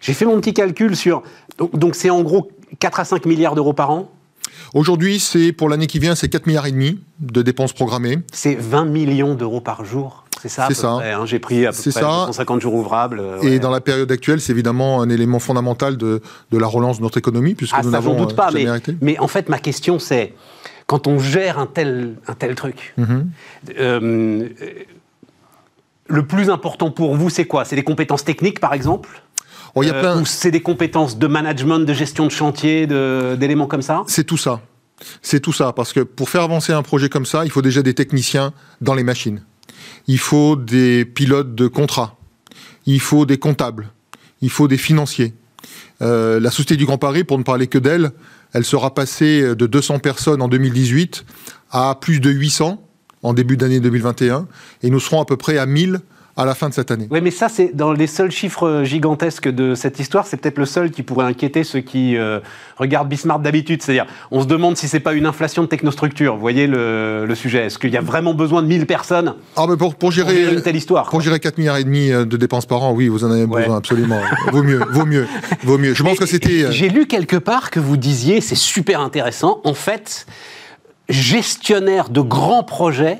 [0.00, 1.22] J'ai fait mon petit calcul sur...
[1.72, 4.10] Donc c'est en gros 4 à 5 milliards d'euros par an
[4.74, 8.18] Aujourd'hui, c'est pour l'année qui vient, c'est 4 milliards et demi de dépenses programmées.
[8.32, 10.90] C'est 20 millions d'euros par jour c'est ça, c'est ça.
[10.90, 11.24] Hein.
[11.24, 13.18] J'ai pris à peu près 150 jours ouvrables.
[13.18, 16.20] Euh, et dans la période actuelle, c'est évidemment un élément fondamental de,
[16.50, 18.66] de, la relance de notre économie, puisque ah, nous n'avons doute pas, mais,
[19.00, 20.34] mais, en fait, ma question, c'est
[20.86, 23.30] quand on gère un tel, un tel truc, mhm.
[23.78, 24.48] euh,
[26.08, 27.64] le plus important pour vous, c'est quoi?
[27.64, 29.22] C'est des compétences techniques, par exemple?
[29.74, 34.02] Oh, euh, c'est des compétences de management, de gestion de chantier, d'éléments comme ça?
[34.08, 34.60] C'est tout ça.
[35.22, 37.80] C'est tout ça, parce que pour faire avancer un projet comme ça, il faut déjà
[37.80, 39.40] des techniciens dans les machines
[40.06, 42.16] il faut des pilotes de contrat,
[42.86, 43.88] il faut des comptables,
[44.40, 45.34] il faut des financiers.
[46.02, 48.12] Euh, la Société du Grand Paris, pour ne parler que d'elle,
[48.52, 51.24] elle sera passée de 200 personnes en 2018
[51.70, 52.80] à plus de 800
[53.22, 54.46] en début d'année 2021,
[54.82, 56.00] et nous serons à peu près à 1000
[56.36, 57.06] à la fin de cette année.
[57.10, 60.66] Oui, mais ça, c'est dans les seuls chiffres gigantesques de cette histoire, c'est peut-être le
[60.66, 62.40] seul qui pourrait inquiéter ceux qui euh,
[62.76, 63.82] regardent Bismarck d'habitude.
[63.82, 66.34] C'est-à-dire, on se demande si c'est pas une inflation de technostructure.
[66.34, 69.76] Vous voyez le, sujet Est-ce qu'il y a vraiment besoin de 1000 personnes ah, mais
[69.76, 72.82] pour, gérer, une telle histoire Pour gérer 4 milliards et demi euh, de dépenses par
[72.82, 74.20] an, oui, vous en avez besoin absolument.
[74.52, 75.26] vaut mieux, vaut mieux,
[75.62, 75.94] vaut mieux.
[75.94, 76.64] Je pense que c'était.
[76.64, 79.60] Euh, j'ai lu quelque part que vous disiez, c'est super intéressant.
[79.64, 80.26] En fait,
[81.08, 83.18] gestionnaire de grands projets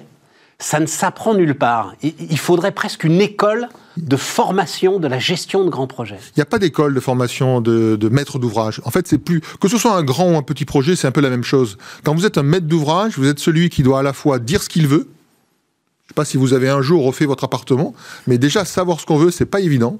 [0.64, 1.94] ça ne s'apprend nulle part.
[2.02, 6.18] Il faudrait presque une école de formation de la gestion de grands projets.
[6.28, 8.80] Il n'y a pas d'école de formation de, maître d'ouvrage.
[8.86, 11.12] En fait, c'est plus que ce soit un grand ou un petit projet, c'est un
[11.12, 11.76] peu la même chose.
[12.02, 14.62] Quand vous êtes un maître d'ouvrage, vous êtes celui qui doit à la fois dire
[14.62, 15.06] ce qu'il veut.
[15.06, 17.94] Je ne sais pas si vous avez un jour refait votre appartement,
[18.26, 19.98] mais déjà savoir ce qu'on veut, c'est pas évident.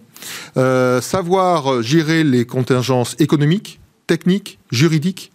[0.57, 5.31] Euh, savoir gérer les contingences économiques, techniques, juridiques,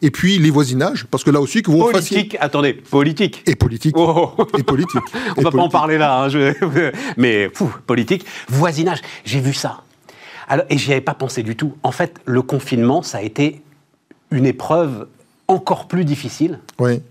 [0.00, 2.36] et puis les voisinages, parce que là aussi que vous politique.
[2.40, 3.42] Attendez, politique.
[3.46, 3.94] Et politique.
[3.96, 4.32] Oh.
[4.58, 5.02] Et politique.
[5.36, 6.52] On ne va pas en parler là, hein,
[7.16, 8.24] mais fou, politique.
[8.48, 9.82] Voisinage, j'ai vu ça.
[10.48, 11.74] Alors, et j'y avais pas pensé du tout.
[11.82, 13.62] En fait, le confinement, ça a été
[14.30, 15.06] une épreuve
[15.48, 16.60] encore plus difficile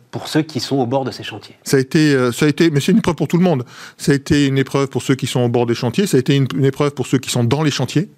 [0.10, 1.56] pour ceux qui sont au bord de ces chantiers.
[1.64, 3.66] Ça a été, euh, ça a été, mais c'est une épreuve pour tout le monde.
[3.98, 6.08] Ça a été une épreuve pour ceux qui sont au bord des chantiers.
[6.08, 8.10] Ça a été une épreuve pour ceux qui sont dans les chantiers.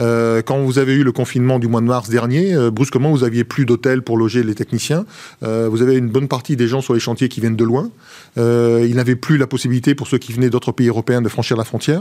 [0.00, 3.24] Euh, quand vous avez eu le confinement du mois de mars dernier, euh, brusquement, vous
[3.24, 5.04] aviez plus d'hôtels pour loger les techniciens.
[5.42, 7.90] Euh, vous avez une bonne partie des gens sur les chantiers qui viennent de loin.
[8.36, 11.64] ils n'avaient plus la possibilité pour ceux qui venaient d'autres pays européens de franchir la
[11.64, 12.00] frontière.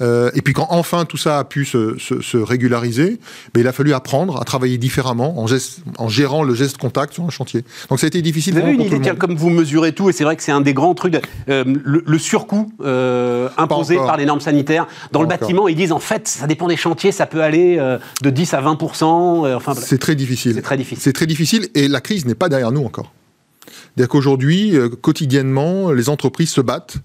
[0.00, 3.18] et puis quand enfin tout ça a pu se, régulariser,
[3.54, 5.46] ben, il a fallu apprendre à travailler différemment en,
[5.98, 7.64] en gérant le geste contact sur un chantier.
[7.88, 8.54] Donc ça a été difficile.
[8.54, 10.74] Vous avez une idée, comme vous mesurez tout, et c'est vrai que c'est un des
[10.74, 11.16] grands trucs,
[11.46, 12.70] le, surcoût
[13.56, 14.86] imposé par les normes sanitaires.
[15.12, 17.98] Dans le bâtiment, ils disent en fait, ça dépend des chantiers, ça peut aller euh,
[18.22, 20.54] de 10 à 20 euh, enfin, C'est très difficile.
[20.56, 20.98] C'est très difficile.
[21.00, 23.12] C'est très difficile et la crise n'est pas derrière nous encore.
[23.64, 26.96] C'est-à-dire qu'aujourd'hui, euh, quotidiennement, les entreprises se battent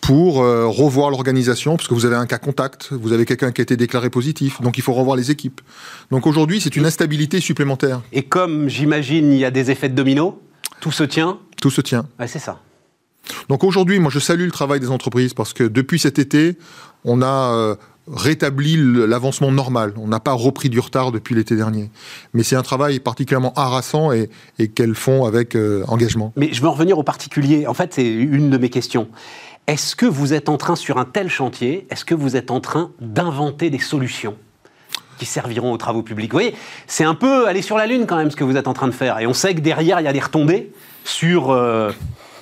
[0.00, 3.64] pour revoir l'organisation, parce que vous avez un cas contact, vous avez quelqu'un qui a
[3.64, 5.60] été déclaré positif, donc il faut revoir les équipes.
[6.10, 8.00] Donc aujourd'hui, c'est une instabilité supplémentaire.
[8.10, 10.40] Et comme j'imagine, il y a des effets de domino,
[10.80, 12.06] tout se tient Tout se tient.
[12.18, 12.60] Ouais, c'est ça.
[13.50, 16.56] Donc aujourd'hui, moi je salue le travail des entreprises, parce que depuis cet été,
[17.04, 17.76] on a
[18.12, 19.94] rétabli l'avancement normal.
[19.96, 21.90] On n'a pas repris du retard depuis l'été dernier.
[22.34, 24.28] Mais c'est un travail particulièrement harassant et,
[24.74, 26.32] qu'elles font avec euh, engagement.
[26.36, 27.66] Mais je veux en revenir au particulier.
[27.66, 29.08] En fait, c'est une de mes questions.
[29.66, 32.60] Est-ce que vous êtes en train, sur un tel chantier, est-ce que vous êtes en
[32.60, 34.36] train d'inventer des solutions
[35.18, 36.32] qui serviront aux travaux publics?
[36.32, 36.54] Vous voyez,
[36.86, 38.88] c'est un peu aller sur la Lune quand même ce que vous êtes en train
[38.88, 39.20] de faire.
[39.20, 40.72] Et on sait que derrière, il y a des retombées
[41.04, 41.50] sur...
[41.50, 41.92] Euh,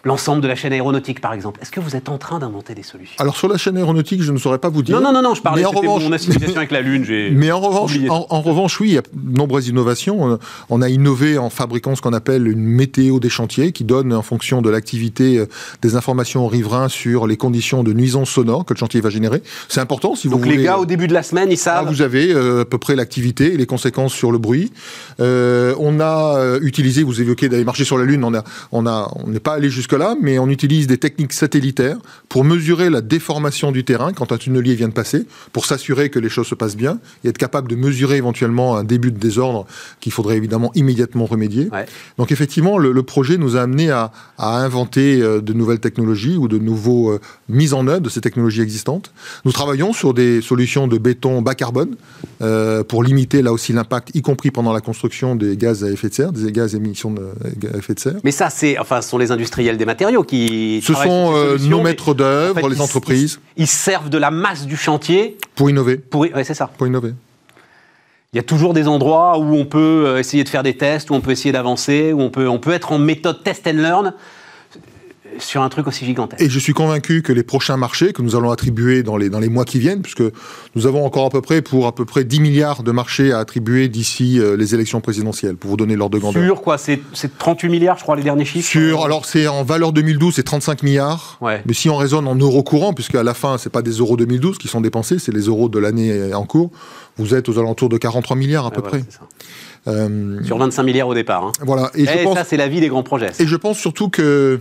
[0.05, 1.61] l'ensemble de la chaîne aéronautique, par exemple.
[1.63, 3.17] Est-ce que vous êtes en train d'inventer des solutions?
[3.19, 4.97] Alors sur la chaîne aéronautique, je ne saurais pas vous dire.
[5.01, 7.05] Non, non, non, non je parlais c'était revanche- mon association avec la Lune.
[7.35, 10.33] Mais en revanche, en, en revanche, oui, il y a de nombreuses innovations.
[10.33, 10.37] Euh,
[10.71, 14.23] On a innové en fabriquant ce qu'on appelle une météo des chantiers, qui donne, en
[14.23, 15.47] fonction de l'activité, euh,
[15.83, 19.43] des informations aux riverains sur les conditions de nuisance sonore que le chantier va générer.
[19.69, 21.89] C'est important si vous Donc les gars, au début de la semaine, ils Ah, savent.
[21.89, 24.73] vous avez euh, à peu près l'activité et les conséquences sur le bruit.
[25.21, 29.11] Euh, on a utilisé, vous évoquez d'aller marcher sur la Lune, on a, on a,
[29.17, 33.01] on n'est pas allé jusque là, mais on utilise des techniques satellitaires pour mesurer la
[33.01, 36.55] déformation du terrain quand un tunnelier vient de passer, pour s'assurer que les choses se
[36.55, 39.67] passent bien et être capable de mesurer éventuellement un début de désordre
[40.01, 41.69] qu'il faudrait évidemment immédiatement remédier.
[41.73, 41.87] Ouais.
[42.19, 46.37] Donc effectivement, le, le projet nous a amené à, à inventer euh, de nouvelles technologies
[46.37, 49.13] ou de nouveaux euh, mises en œuvre de ces technologies existantes.
[49.45, 51.97] Nous travaillons sur des solutions de béton bas carbone
[52.43, 56.09] euh, pour limiter là aussi l'impact, y compris pendant la construction des gaz à effet
[56.09, 57.29] de serre, des gaz émissions de
[57.73, 58.21] à effet de serre.
[58.25, 60.83] Mais ça, c'est, enfin, ce sont les industriels des matériaux qui.
[60.85, 64.19] Ce sont euh, nos maîtres d'œuvre, en fait, les ils- entreprises, Ils, ils servent de
[64.19, 65.97] la masse du chantier pour innover.
[65.97, 66.21] pour.
[66.23, 66.71] Ouais, c'est ça.
[66.77, 67.15] Pour innover.
[68.35, 71.09] Il y a toujours des endroits où on peut euh, essayer de faire des tests,
[71.11, 73.73] où on peut essayer d'avancer, où on peut, on peut être en méthode test and
[73.73, 74.13] learn
[75.39, 76.43] sur un truc aussi gigantesque.
[76.43, 79.39] Et je suis convaincu que les prochains marchés que nous allons attribuer dans les, dans
[79.39, 80.23] les mois qui viennent, puisque
[80.75, 83.39] nous avons encore à peu près pour à peu près 10 milliards de marchés à
[83.39, 86.45] attribuer d'ici euh, les élections présidentielles, pour vous donner l'ordre de grandeur.
[86.45, 86.79] Sur quoi?
[86.79, 88.69] C'est c'est 38 milliards, je crois, les derniers chiffres?
[88.69, 91.39] Sur, alors c'est en valeur 2012, c'est 35 milliards.
[91.41, 91.63] Ouais.
[91.67, 94.17] Mais si on raisonne en euros courants, puisque à la fin, c'est pas des euros
[94.17, 96.71] 2012 qui sont dépensés, c'est les euros de l'année en cours,
[97.19, 99.05] vous êtes aux alentours de 43 milliards à Ouais, peu voilà, près.
[99.89, 101.45] Euh, Sur 25 milliards au départ.
[101.45, 101.53] hein.
[101.63, 101.91] voilà.
[101.95, 103.33] Et, Et, je pense, ça, c'est la vie des grands projets.
[103.33, 103.43] ça.
[103.43, 104.61] et je pense surtout que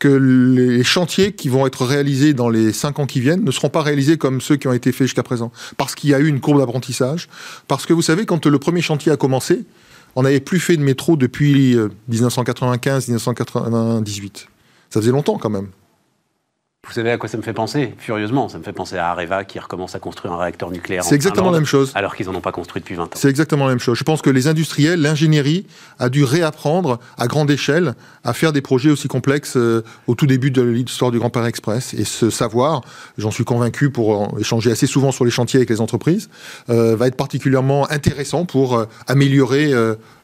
[0.00, 3.68] que les chantiers qui vont être réalisés dans les 5 ans qui viennent ne seront
[3.70, 5.52] pas réalisés comme ceux qui ont été faits jusqu'à présent.
[5.76, 7.28] Parce qu'il y a eu une courbe d'apprentissage.
[7.68, 9.64] Parce que vous savez, quand le premier chantier a commencé,
[10.16, 14.46] on n'avait plus fait de métro depuis euh, 1995-1998.
[14.90, 15.68] Ça faisait longtemps quand même.
[16.86, 17.94] Vous savez à quoi ça me fait penser?
[17.98, 21.04] Furieusement, ça me fait penser à Areva qui recommence à construire un réacteur nucléaire.
[21.04, 21.92] en C'est exactement la même chose.
[21.94, 23.08] Alors qu'ils n'en ont pas construit depuis 20 ans.
[23.14, 23.96] C'est exactement la même chose.
[23.98, 25.66] Je pense que les industriels, l'ingénierie
[25.98, 30.26] a dû réapprendre à grande échelle à faire des projets aussi complexes euh, au tout
[30.26, 31.94] début de l'histoire du Grand Paris Express.
[31.94, 32.82] Et ce savoir,
[33.18, 36.28] j'en suis convaincu pour échanger assez souvent sur les chantiers avec les entreprises,
[36.70, 39.72] euh, va être particulièrement intéressant pour euh, améliorer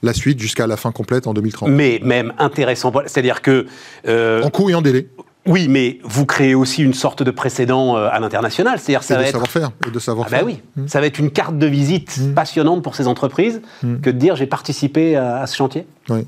[0.02, 1.70] la suite jusqu'à la fin complète en 2030.
[1.70, 3.66] Mais même intéressant, c'est-à-dire que
[4.06, 5.08] En coût et en délai,
[5.46, 9.14] oui, mais vous créez aussi une sorte de précédent euh, à l'international, c'est-à-dire et ça
[9.16, 9.70] de va être savoir-faire.
[9.86, 10.40] Et de Ah savoir-faire.
[10.40, 14.18] bah oui, ça va être une carte de visite passionnante pour ces entreprises que de
[14.18, 15.86] dire j'ai participé à, à ce chantier.
[16.08, 16.26] Oui.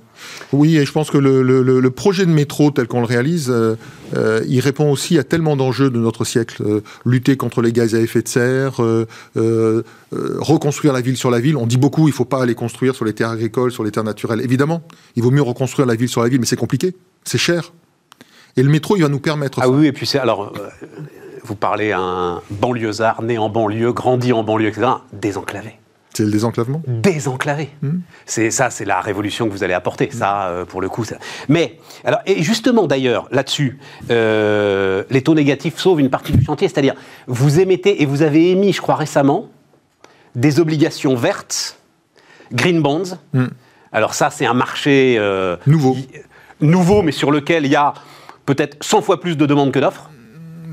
[0.52, 3.06] oui, et je pense que le, le- le- le projet de métro tel qu'on le
[3.06, 3.74] réalise, euh,
[4.16, 6.62] euh, il répond aussi à tellement d'enjeux de notre siècle.
[6.64, 8.80] Euh, lutter contre les gaz à effet de serre,
[10.12, 11.56] reconstruire la ville sur la ville.
[11.56, 13.90] On dit beaucoup, il ne faut pas aller construire sur les terres agricoles, sur les
[13.90, 14.40] terres naturelles.
[14.42, 14.82] Évidemment,
[15.16, 16.94] il vaut mieux reconstruire la ville sur la ville, mais c'est compliqué,
[17.24, 17.72] c'est cher.
[18.56, 19.70] Et le métro, il va nous permettre Ah ça.
[19.70, 20.68] oui, et puis c'est alors euh,
[21.44, 24.86] vous parlez à un banlieusard né en banlieue, grandi en banlieue, etc.
[25.12, 25.78] Désenclavé.
[26.14, 26.82] C'est le désenclavement.
[26.86, 27.70] désenclavé.
[28.26, 30.10] C'est ça, c'est la révolution que vous allez apporter.
[30.12, 31.16] Ça, euh, pour le coup, ça.
[31.48, 33.78] Mais alors, et justement d'ailleurs là-dessus,
[34.10, 36.68] euh, les taux négatifs sauvent une partie du chantier.
[36.68, 36.94] C'est-à-dire,
[37.28, 39.48] vous émettez et vous avez émis, je crois récemment,
[40.34, 41.78] des obligations vertes,
[42.52, 43.16] green bonds.
[43.32, 43.46] Mm.
[43.92, 45.96] Alors ça, c'est un marché euh, Nouveau.
[46.60, 47.94] nouveau, mais sur lequel il y a
[48.46, 50.10] peut-être 100 fois plus de demandes que d'offres.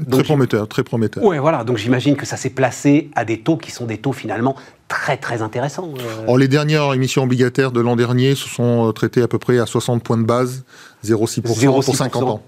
[0.10, 1.24] Très prometteur, très prometteur.
[1.24, 1.64] Ouais, voilà.
[1.66, 4.56] Donc j'imagine que ça s'est placé à des taux qui sont des taux finalement
[4.88, 5.92] très très intéressants.
[6.00, 6.26] euh.
[6.28, 9.60] Or, les dernières émissions obligataires de l'an dernier se sont euh, traitées à peu près
[9.60, 10.64] à 60 points de base,
[11.04, 11.96] 0,6% pour 0,6%.
[11.96, 12.42] 50 ans.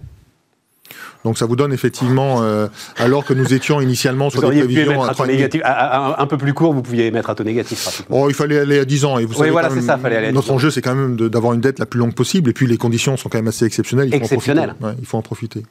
[1.23, 2.67] Donc ça vous donne effectivement, euh,
[2.97, 5.27] alors que nous étions initialement sur Vous des prévisions à à taux 3,5.
[5.27, 5.61] négatif.
[5.63, 8.03] À- à- à- un peu plus court, vous pouviez émettre à taux négatif.
[8.09, 9.19] Oh, il fallait aller à 10 ans.
[9.19, 10.95] Et vous Oui, savez, voilà, même, ça, fallait aller à 10 Notre enjeu, c'est quand
[10.95, 12.49] même d'avoir une dette la plus longue possible.
[12.49, 14.07] Et puis les conditions sont quand même assez exceptionnelles.
[14.07, 14.69] Il faut en Exceptionnelles.
[14.79, 14.85] profiter.
[14.85, 15.63] Ouais, il faut en profiter.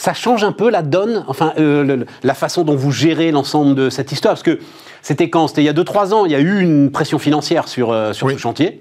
[0.00, 3.74] Ça change un peu la donne, enfin euh, le- la façon dont vous gérez l'ensemble
[3.74, 4.60] de cette histoire, parce que
[5.02, 5.48] c'était quand?
[5.48, 8.12] C'était il y a 2-3 ans, il y a eu une pression financière sur, euh,
[8.12, 8.34] sur Oui.
[8.34, 8.80] ce chantier.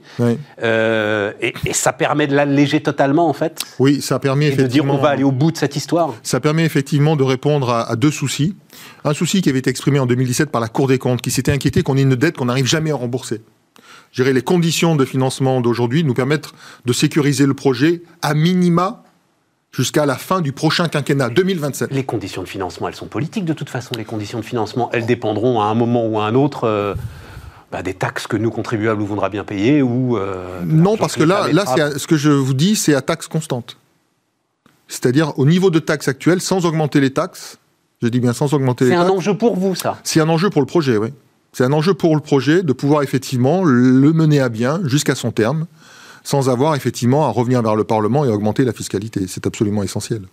[0.64, 4.50] Euh, et, et ça permet de l'alléger totalement en fait, Oui, ça a permis et
[4.52, 4.94] de dire effectivement.
[4.96, 6.14] on va aller au bout de cette histoire.
[6.24, 8.56] Ça permet effectivement de répondre à, à deux soucis.
[9.04, 11.52] Un souci qui avait été exprimé en 2017 par la Cour des comptes, qui s'était
[11.52, 13.42] inquiété qu'on ait une dette qu'on n'arrive jamais à rembourser.
[14.16, 16.50] Dirais, les conditions de financement d'aujourd'hui nous permettent
[16.86, 19.04] de sécuriser le projet à minima
[19.78, 21.92] jusqu'à la fin du prochain quinquennat 2027.
[21.94, 23.92] Les conditions de financement, elles sont politiques de toute façon.
[23.96, 26.96] Les conditions de financement, elles dépendront à un moment ou à un autre euh,
[27.72, 31.24] bah, des taxes que nous contribuables nous voudra bien payer ou euh, Non, parce que
[31.24, 33.78] là, là à- ce que je vous dis, c'est à taxe constante.
[34.88, 37.60] C'est-à-dire au niveau de taxes actuelles, sans augmenter les taxes,
[38.02, 40.00] je dis bien sans augmenter les c'est un taxes, enjeu pour vous ça.
[40.04, 41.10] c'est un enjeu pour le projet, oui.
[41.54, 45.32] C'est un enjeu pour le projet de pouvoir effectivement le mener à bien jusqu'à son
[45.32, 45.68] terme.
[46.28, 49.22] Sans avoir effectivement à revenir vers le Parlement et augmenter la fiscalité.
[49.30, 50.24] C'est absolument essentiel.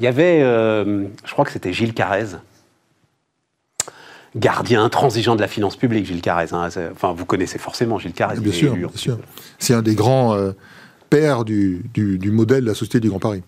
[0.00, 2.26] Il y avait, euh, je crois que c'était Gilles Carrez,
[4.34, 6.48] gardien intransigeant de la finance publique, Gilles Carrez.
[6.52, 6.68] hein.
[6.92, 8.40] Enfin, vous connaissez forcément Gilles Carrez.
[8.40, 9.18] Bien sûr, bien sûr.
[9.60, 10.52] C'est un des grands euh,
[11.08, 13.42] pères du, du- du modèle de la Société du Grand Paris.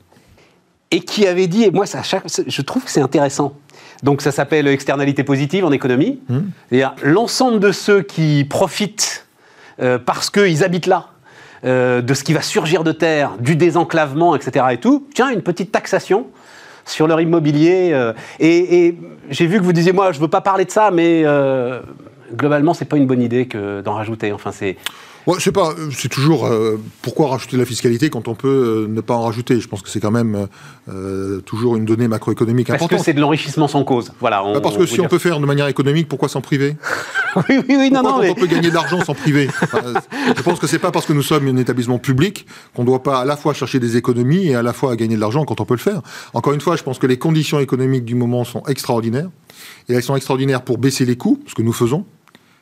[0.92, 2.02] et qui avait dit, et moi, ça,
[2.46, 3.54] je trouve que c'est intéressant.
[4.04, 6.20] Donc, ça s'appelle externalité positive en économie.
[6.68, 9.26] C'est-à-dire, l'ensemble de ceux qui profitent
[9.80, 11.08] euh, parce qu'ils habitent là,
[11.64, 14.66] euh, de ce qui va surgir de terre, du désenclavement, etc.
[14.72, 16.26] et tout, tiens, une petite taxation
[16.84, 17.90] sur leur immobilier.
[17.92, 18.96] euh, et
[19.30, 21.80] j'ai vu que vous disiez, moi, je veux pas parler de ça, mais euh,
[22.34, 24.32] globalement, c'est pas une bonne idée que d'en rajouter.
[24.32, 24.76] Enfin, c'est.
[25.26, 28.86] Ouais, sais pas, euh, c'est toujours euh, pourquoi rajouter de la fiscalité quand on peut
[28.86, 29.60] euh, ne pas en rajouter?
[29.60, 30.48] Je pense que c'est quand même
[30.88, 33.04] euh, toujours une donnée macroéconomique Parce que importante.
[33.04, 34.12] c'est de l'enrichissement sans cause.
[34.20, 34.42] Voilà.
[34.54, 36.76] Bah, parce que si on peut faire de manière économique, pourquoi s'en priver?
[37.36, 38.30] Oui, oui, oui, non, Pourquoi non, mais.
[38.30, 39.48] on peut gagner de l'argent sans priver?
[39.62, 39.82] Enfin,
[40.36, 42.44] Je pense que c'est pas parce que nous sommes un établissement public
[42.74, 45.20] qu'on doit pas à la fois chercher des économies et à la fois gagner de
[45.20, 46.02] l'argent quand on peut le faire.
[46.34, 49.28] Encore une fois, je pense que les conditions économiques du moment sont extraordinaires.
[49.88, 52.04] Et elles sont extraordinaires pour baisser les coûts, ce que nous faisons,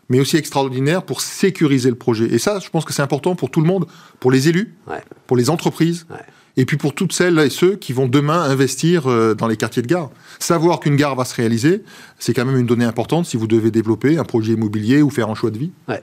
[0.08, 2.26] mais aussi extraordinaires pour sécuriser le projet.
[2.32, 3.86] Et ça, je pense que c'est important pour tout le monde,
[4.20, 5.02] pour les élus, Ouais.
[5.26, 6.16] pour les entreprises, Ouais.
[6.56, 9.82] et puis pour toutes celles et ceux qui vont demain investir euh, dans les quartiers
[9.82, 10.10] de gare.
[10.38, 11.82] Savoir qu'une gare va se réaliser,
[12.18, 15.28] c'est quand même une donnée importante si vous devez développer un projet immobilier ou faire
[15.28, 15.70] un choix de vie.
[15.88, 16.02] Ouais.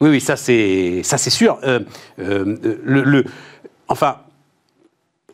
[0.00, 1.58] Oui, oui, ça c'est ça c'est sûr.
[1.64, 1.80] Euh,
[2.18, 3.24] euh, le, le-
[3.88, 4.16] enfin,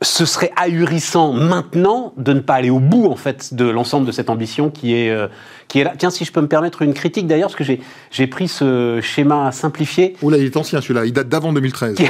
[0.03, 4.13] ce serait ahurissant maintenant de ne pas aller au bout en fait de l'ensemble de
[4.13, 5.29] cette ambition qui est euh,
[5.69, 5.93] qui est là.
[5.97, 7.77] Tiens, si je peux me permettre une critique d'ailleurs, parce que
[8.11, 10.17] j'ai pris ce schéma simplifié.
[10.23, 11.97] Oh là, il est ancien celui-là, il date d'avant 2013.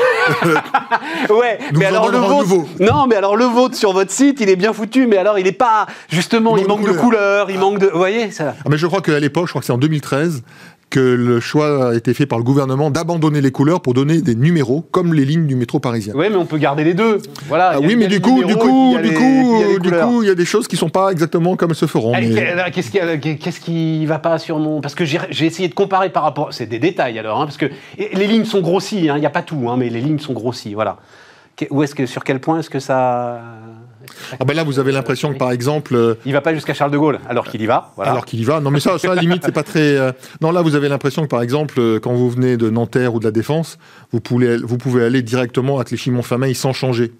[1.31, 2.69] Ouais, Nous mais alors le vôtre, nouveau.
[2.81, 5.47] non, mais alors le vôtre sur votre site, il est bien foutu, mais alors il
[5.47, 8.55] est pas justement, il Il manque, manque de couleurs, il manque de, vous voyez ça.
[8.59, 10.43] Ah, mais je crois qu'à l'époque, je crois que c'est en 2013,
[10.93, 14.35] que le choix a été fait par le gouvernement d'abandonner les couleurs pour donner des
[14.35, 16.15] numéros, comme les lignes du métro parisien.
[16.15, 17.17] Ouais, mais on peut garder les deux.
[17.49, 17.73] Voilà.
[17.75, 20.45] Ah oui, mais du coup, du coup, du coup, du coup, il y a des
[20.45, 22.13] choses qui sont pas exactement comme elles se feront.
[22.13, 24.83] Qu'est-ce qui, qu'est-ce qui va pas sur mon...
[24.83, 26.53] Parce que j'ai essayé de comparer par rapport...
[26.53, 29.31] C'est des détails alors, hein, parce que les lignes sont grossies, hein, il n'y a
[29.31, 30.99] pas tout, hein, mais les lignes sont grossies, voilà.
[31.71, 33.41] Où est-ce que, sur quel point est-ce que ça...
[34.41, 36.91] Ah ben là, vous avez l'impression que par exemple, euh, Il va pas jusqu'à Charles
[36.91, 38.11] de Gaulle, alors qu'il y va, voilà.
[38.13, 38.61] alors qu'il y va.
[38.61, 39.97] Non, mais ça, ça limite, c'est pas très.
[39.97, 43.15] euh, Non, là, vous avez l'impression que par exemple, euh, quand vous venez de Nanterre
[43.15, 43.79] ou de la Défense,
[44.13, 47.13] vous pouvez, vous pouvez aller directement à Clichy-Montfermeil sans changer.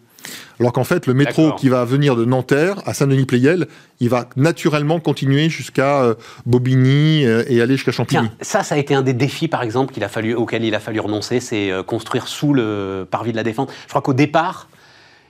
[0.61, 3.67] Alors qu'en fait, le métro qui va venir de Nanterre à Saint-Denis-Pleyel,
[3.99, 6.15] il va naturellement continuer jusqu'à
[6.47, 8.29] Bobigny et aller jusqu'à Champigny.
[8.29, 10.75] Tiens, ça, ça a été un des défis, par exemple, qu'il a fallu, auquel il
[10.77, 13.71] a fallu renoncer, c'est construire sous le parvis de la Défense.
[13.85, 14.69] Je crois qu'au départ,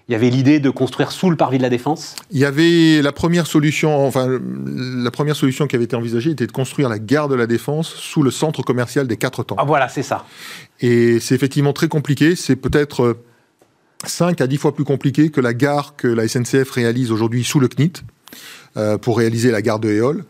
[0.08, 2.16] il y avait l'idée de construire sous le parvis de la Défense?
[2.30, 6.46] Il y avait la première solution, enfin la première solution qui avait été envisagée était
[6.46, 9.56] de construire la gare de la Défense sous le centre commercial des Quatre Temps.
[9.58, 10.24] Ah voilà, c'est ça.
[10.80, 12.34] Et c'est effectivement très compliqué.
[12.34, 13.24] C'est peut-être euh,
[14.04, 17.60] 5 à 10 fois plus compliqué que la gare que la SNCF réalise aujourd'hui sous
[17.60, 18.02] le CNIT
[18.76, 20.24] euh, pour réaliser la gare de Éole.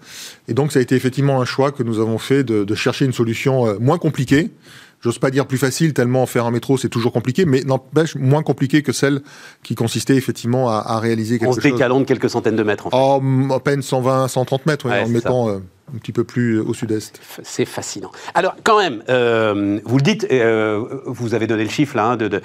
[0.48, 3.04] Et donc ça a été effectivement un choix que nous avons fait de, de chercher
[3.04, 4.50] une solution euh, moins compliquée.
[5.02, 8.42] J'ose pas dire plus facile, tellement faire un métro c'est toujours compliqué, mais n'empêche moins
[8.44, 9.20] compliqué que celle
[9.64, 11.72] qui consistait effectivement à, à réaliser quelque En se chose.
[11.72, 12.96] décalant de quelques centaines de mètres, en fait.
[12.98, 15.58] Oh, à peine 120, 130 mètres, ouais, Ouais, en mettant euh,
[15.92, 17.20] un petit peu plus au sud-est.
[17.42, 18.12] C'est fascinant.
[18.34, 22.16] Alors, quand même, euh, vous le dites, euh, vous avez donné le chiffre là, hein,
[22.16, 22.40] de, de-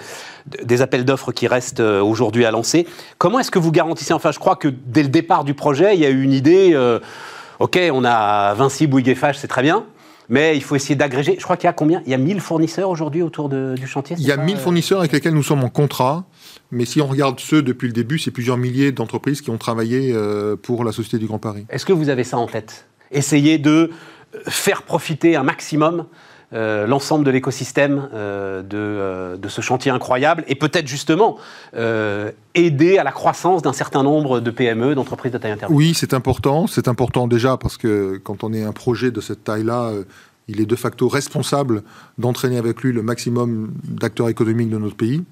[0.47, 2.88] de- des appels d'offres qui restent euh, aujourd'hui à lancer.
[3.20, 6.01] Comment est-ce que vous garantissez Enfin, je crois que dès le départ du projet, il
[6.01, 6.72] y a eu une idée.
[6.74, 6.99] euh,
[7.60, 9.86] ok, on a Vinci, Bouygues Eiffage, c'est très bien.
[10.30, 11.36] Mais il faut essayer d'agréger.
[11.39, 12.01] Je crois qu'il y a combien?
[12.05, 14.55] Il y a 1000 fournisseurs aujourd'hui autour de- du chantier Il y a ça, 1000
[14.55, 16.25] euh fournisseurs avec lesquels nous sommes en contrat,
[16.71, 20.11] mais si on regarde ceux depuis le début, c'est plusieurs milliers d'entreprises qui ont travaillé
[20.13, 21.65] euh, pour la Société du Grand Paris.
[21.69, 22.88] Est-ce que vous avez ça en tête?
[23.11, 23.91] Essayer de
[24.36, 26.05] euh, faire profiter un maximum
[26.52, 31.38] l'ensemble de l'écosystème euh, de, euh, de ce chantier incroyable et peut-être justement
[31.76, 35.78] euh, aider à la croissance d'un certain nombre de PME, d'entreprises de taille intermédiaire.
[35.78, 36.68] Oui, c'est important.
[36.68, 40.04] C'est important déjà parce que quand on est un projet de cette taille-là, euh,
[40.48, 41.84] il est de facto responsable
[42.18, 45.24] d'entraîner avec lui le maximum d'acteurs économiques de notre pays.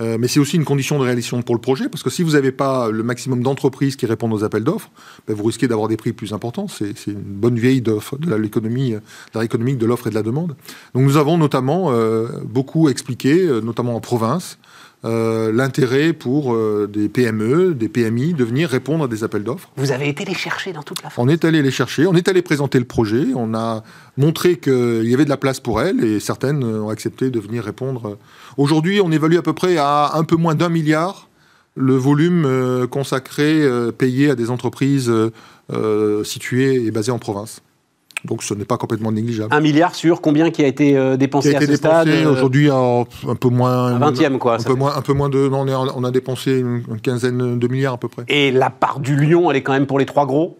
[0.00, 2.32] Euh, mais c'est aussi une condition de réalisation pour le projet, parce que si vous
[2.32, 4.90] n'avez pas le maximum d'entreprises qui répondent aux appels d'offres,
[5.28, 6.66] ben, vous risquez d'avoir des prix plus importants.
[6.68, 7.96] C'est une bonne vieille de
[8.36, 9.00] l'économie, euh,
[9.34, 10.56] de l'offre et de la demande.
[10.94, 14.58] Donc nous avons notamment euh, beaucoup expliqué, notamment en province,
[15.04, 19.70] euh, l'intérêt pour euh, des PME, des PMI de venir répondre à des appels d'offres.
[19.76, 21.22] Vous avez été les chercher dans toute la France.
[21.22, 23.82] On est allé les chercher, on est allé présenter le projet, on a
[24.16, 27.64] montré qu'il y avait de la place pour elles et certaines ont accepté de venir
[27.64, 28.16] répondre.
[28.56, 31.28] Aujourd'hui, on évalue à peu près à un peu moins d'un milliard
[31.76, 35.12] le volume euh, consacré, payé à des entreprises
[36.24, 37.60] situées et basées en province.
[38.24, 39.54] Donc ce n'est pas complètement négligeable.
[39.54, 42.06] Un milliard sur combien qui a été euh, dépensé qui a été à ce stade
[42.06, 43.86] dépensé euh, aujourd'hui un peu moins.
[43.86, 44.74] Un vingtième, quoi, Un peu fait.
[44.74, 45.48] moins, un peu moins de.
[45.48, 48.24] non, on, a dépensé une, une quinzaine de milliards à peu près.
[48.28, 50.58] Et la part du lion, elle est quand même pour les trois gros?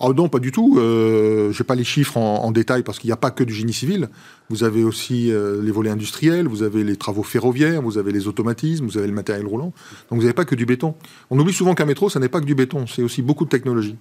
[0.00, 0.76] Oh non, pas du tout.
[0.78, 3.42] Euh, je n'ai pas les chiffres en, en détail parce qu'il n'y a pas que
[3.42, 4.08] du génie civil.
[4.48, 8.28] Vous avez aussi euh, les volets industriels, vous avez les travaux ferroviaires, vous avez les
[8.28, 9.72] automatismes, vous avez le matériel roulant.
[10.10, 10.94] Donc vous n'avez pas que du béton.
[11.30, 13.50] On oublie souvent qu'un métro, ça n'est pas que du béton, c'est aussi beaucoup de
[13.50, 13.96] technologie.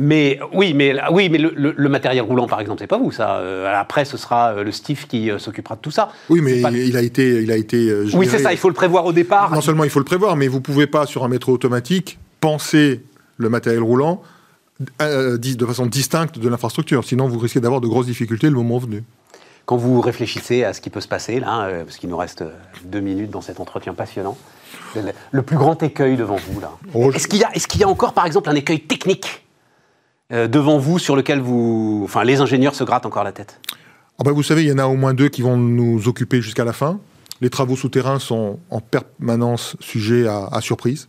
[0.00, 3.10] Mais oui, mais, oui, mais le, le- le matériel roulant, par exemple, c'est pas vous,
[3.10, 3.38] ça.
[3.38, 6.10] Euh, après, ce sera euh, le Steve qui euh, s'occupera de tout ça.
[6.30, 7.92] Oui, mais pas- il a été, il a été.
[8.14, 9.50] Oui, c'est ça, il faut le prévoir au départ.
[9.52, 13.02] Non seulement il faut le prévoir, mais vous pouvez pas sur un métro automatique penser
[13.38, 14.22] le matériel roulant
[15.00, 17.04] de façon distincte de l'infrastructure.
[17.04, 19.02] Sinon, vous risquez d'avoir de grosses difficultés le moment venu.
[19.66, 22.44] Quand vous réfléchissez à ce qui peut se passer, là, parce qu'il nous reste
[22.84, 24.38] deux minutes dans cet entretien passionnant,
[25.32, 26.70] le, plus grand écueil devant vous, là.
[26.94, 28.80] Oh, je- Est-ce qu'il y, a- est-ce qu'il y a encore, par exemple, un écueil
[28.80, 29.42] technique
[30.30, 33.60] devant vous sur lequel vous, enfin, les ingénieurs se grattent encore la tête
[34.18, 36.40] Ah bah, vous savez, il y en a au moins deux qui vont nous occuper
[36.40, 37.00] jusqu'à la fin.
[37.40, 41.08] Les travaux souterrains sont en permanence sujets à, à surprise.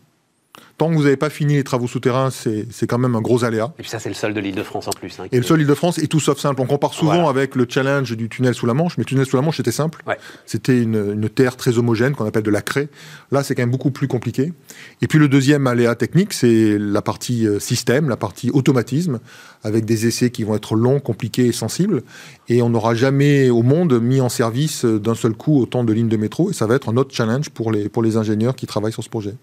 [0.79, 3.73] Tant que vous n'avez pas fini les travaux souterrains, c'est quand même un gros aléa.
[3.77, 5.19] Et puis ça, c'est le seul de l'Île-de-France en plus.
[5.19, 6.61] hein, Et le est- seul Île-de-France est tout sauf simple.
[6.61, 7.29] On compare souvent Voilà.
[7.29, 9.73] avec le challenge du tunnel sous la Manche, mais le tunnel sous la Manche, c'était
[9.73, 10.01] simple.
[10.07, 10.17] Ouais.
[10.45, 12.87] C'était une, une terre très homogène qu'on appelle de la craie.
[13.31, 14.53] Là, c'est quand même beaucoup plus compliqué.
[15.01, 19.19] Et puis le deuxième aléa technique, c'est la partie euh, système, la partie automatisme,
[19.65, 22.03] avec des essais qui vont être longs, compliqués et sensibles.
[22.47, 25.91] Et on n'aura jamais au monde mis en service euh, d'un seul coup autant de
[25.91, 26.49] lignes de métro.
[26.51, 29.03] Et ça va être un autre challenge pour les, pour les ingénieurs qui travaillent sur
[29.03, 29.33] ce projet.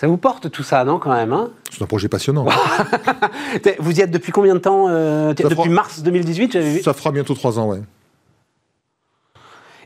[0.00, 2.46] Ça vous porte tout ça, non, quand même hein C'est un projet passionnant.
[3.78, 6.82] Vous y êtes depuis combien de temps euh, Depuis fera- mars 2018, j'avais vu.
[6.82, 7.80] ça fera bientôt trois ans, ouais.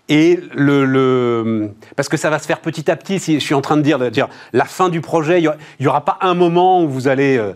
[0.08, 3.18] Et le, le- parce que ça va se faire petit à petit.
[3.18, 5.50] Si je suis en train de dire, de dire la fin du projet, il
[5.80, 7.36] n'y aura pas un moment où vous allez.
[7.36, 7.52] euh,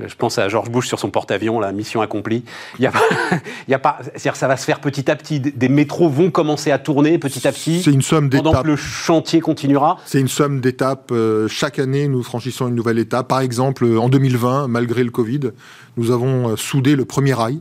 [0.00, 2.44] je pense à George Bush sur son porte-avions, la mission accomplie.
[2.78, 3.00] Il y a, pas-
[3.68, 3.98] il y a pas.
[4.02, 5.40] C'est-à-dire, ça va se faire petit à petit.
[5.40, 7.82] Des- métros vont commencer à tourner petit à petit.
[7.82, 8.62] C'est une somme pendant d'étapes.
[8.64, 9.98] que le chantier continuera.
[10.06, 11.10] C'est une somme d'étapes.
[11.12, 13.28] euh, chaque année, nous franchissons une nouvelle étape.
[13.28, 15.40] Par exemple, en 2020, malgré le Covid,
[15.96, 17.60] nous avons euh, soudé le premier rail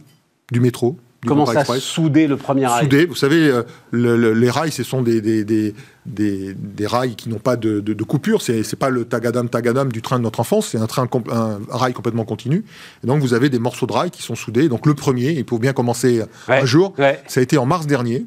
[0.52, 0.98] du métro.
[1.24, 1.82] Du Comment Grand ça Express.
[1.84, 5.22] souder le premier rail Soudé, vous savez, euh, le- le- les rails, ce sont des,
[5.22, 5.74] des, des,
[6.06, 8.42] des, des rails qui n'ont pas de, de, de coupure.
[8.42, 10.68] C'est c'est pas le tagadam tagadam du train de notre enfance.
[10.68, 12.66] C'est un train, un rail complètement continu.
[13.04, 14.68] Et donc, vous avez des morceaux de rail qui sont soudés.
[14.70, 16.94] Donc, le premier, il faut bien commencer Ouais, un jour.
[16.98, 17.22] ouais.
[17.28, 18.26] Ça a été en mars dernier,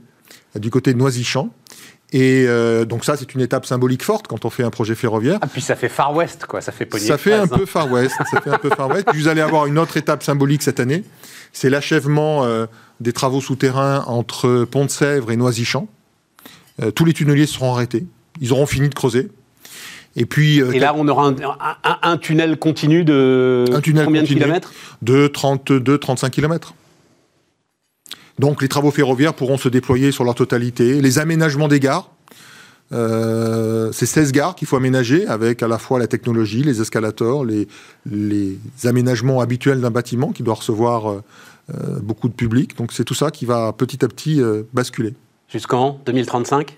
[0.58, 1.50] du côté de Noisy-Champs.
[2.12, 5.38] Et euh, donc ça, c'est une étape symbolique forte quand on fait un projet ferroviaire.
[5.42, 6.60] Ah, puis ça fait Far West, quoi.
[6.60, 8.14] Ça fait Ça fait un peu Far West.
[8.30, 9.06] ça fait un peu Far West.
[9.10, 11.02] Puis vous allez avoir une autre étape symbolique cette année.
[11.52, 12.66] C'est l'achèvement euh,
[13.00, 15.88] des travaux souterrains entre Pont-de-Sèvres et Noisy-Champs.
[16.82, 18.06] Euh, tous les tunneliers seront arrêtés.
[18.40, 19.28] Ils auront fini de creuser.
[20.16, 23.80] Et puis euh, Et là, on aura un, un- un- un tunnel continu de Un
[23.80, 24.38] tunnel combien continu.
[24.38, 24.72] de kilomètres
[25.02, 26.74] de 32-35 km.
[28.38, 31.00] Donc les travaux ferroviaires pourront se déployer sur leur totalité.
[31.00, 32.10] Les aménagements des gares,
[32.92, 37.44] euh, c'est 16 gares qu'il faut aménager avec à la fois la technologie, les escalators,
[37.44, 37.66] les,
[38.10, 41.22] les aménagements habituels d'un bâtiment qui doit recevoir
[42.02, 42.76] beaucoup de public.
[42.78, 45.14] Donc c'est tout ça qui va petit à petit euh, basculer.
[45.48, 46.76] Jusqu'en 2035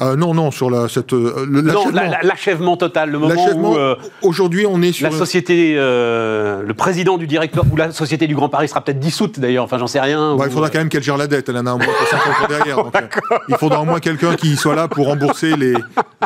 [0.00, 1.90] Euh, non, non, sur la, cette, euh, l'achèvement.
[1.90, 5.10] la- la- l'achèvement total, le moment où euh, aujourd'hui on est sur...
[5.10, 9.00] la société, euh, le président du directeur, ou la société du Grand Paris sera peut-être
[9.00, 10.36] dissoute d'ailleurs, enfin j'en sais rien.
[10.36, 11.48] Bah, ou- il faudra quand même qu'elle gère la dette.
[11.48, 12.76] Elle en a au moins 50 ans derrière.
[12.84, 15.74] donc, euh, il faudra au moins quelqu'un qui soit là pour rembourser les,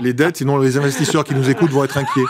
[0.02, 2.28] les dettes, sinon les investisseurs qui nous écoutent vont être inquiets.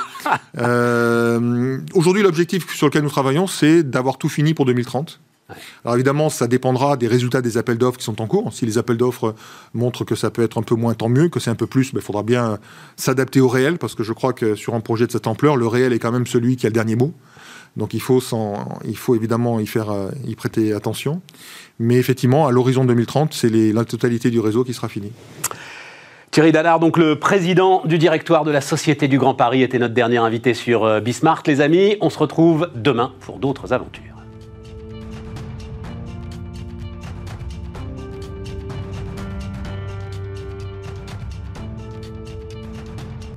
[0.59, 5.19] Euh, Aujourd'hui, l'objectif sur lequel nous travaillons, c'est d'avoir tout fini pour 2030.
[5.85, 8.53] Alors évidemment, ça dépendra des résultats des appels d'offres qui sont en cours.
[8.53, 9.35] Si les appels d'offres
[9.75, 11.29] montrent que ça peut être un peu moins, tant mieux.
[11.29, 12.59] Que c'est un peu plus, il faudra bien
[12.97, 15.67] s'adapter au réel, parce que je crois que sur un projet de cette ampleur, le
[15.67, 17.13] réel est quand même celui qui a le dernier mot.
[17.77, 21.23] Donc il faut, faut évidemment y, faire, euh, y prêter attention.
[21.79, 25.13] Mais effectivement, à l'horizon 2030, c'est la totalité du réseau qui sera finie.
[26.31, 29.95] Thierry Dallard, donc le président du directoire de la Société du Grand Paris, était notre
[29.95, 31.47] dernier invité sur euh, Bismarck.
[31.47, 34.12] Les amis, on se retrouve demain pour d'autres aventures.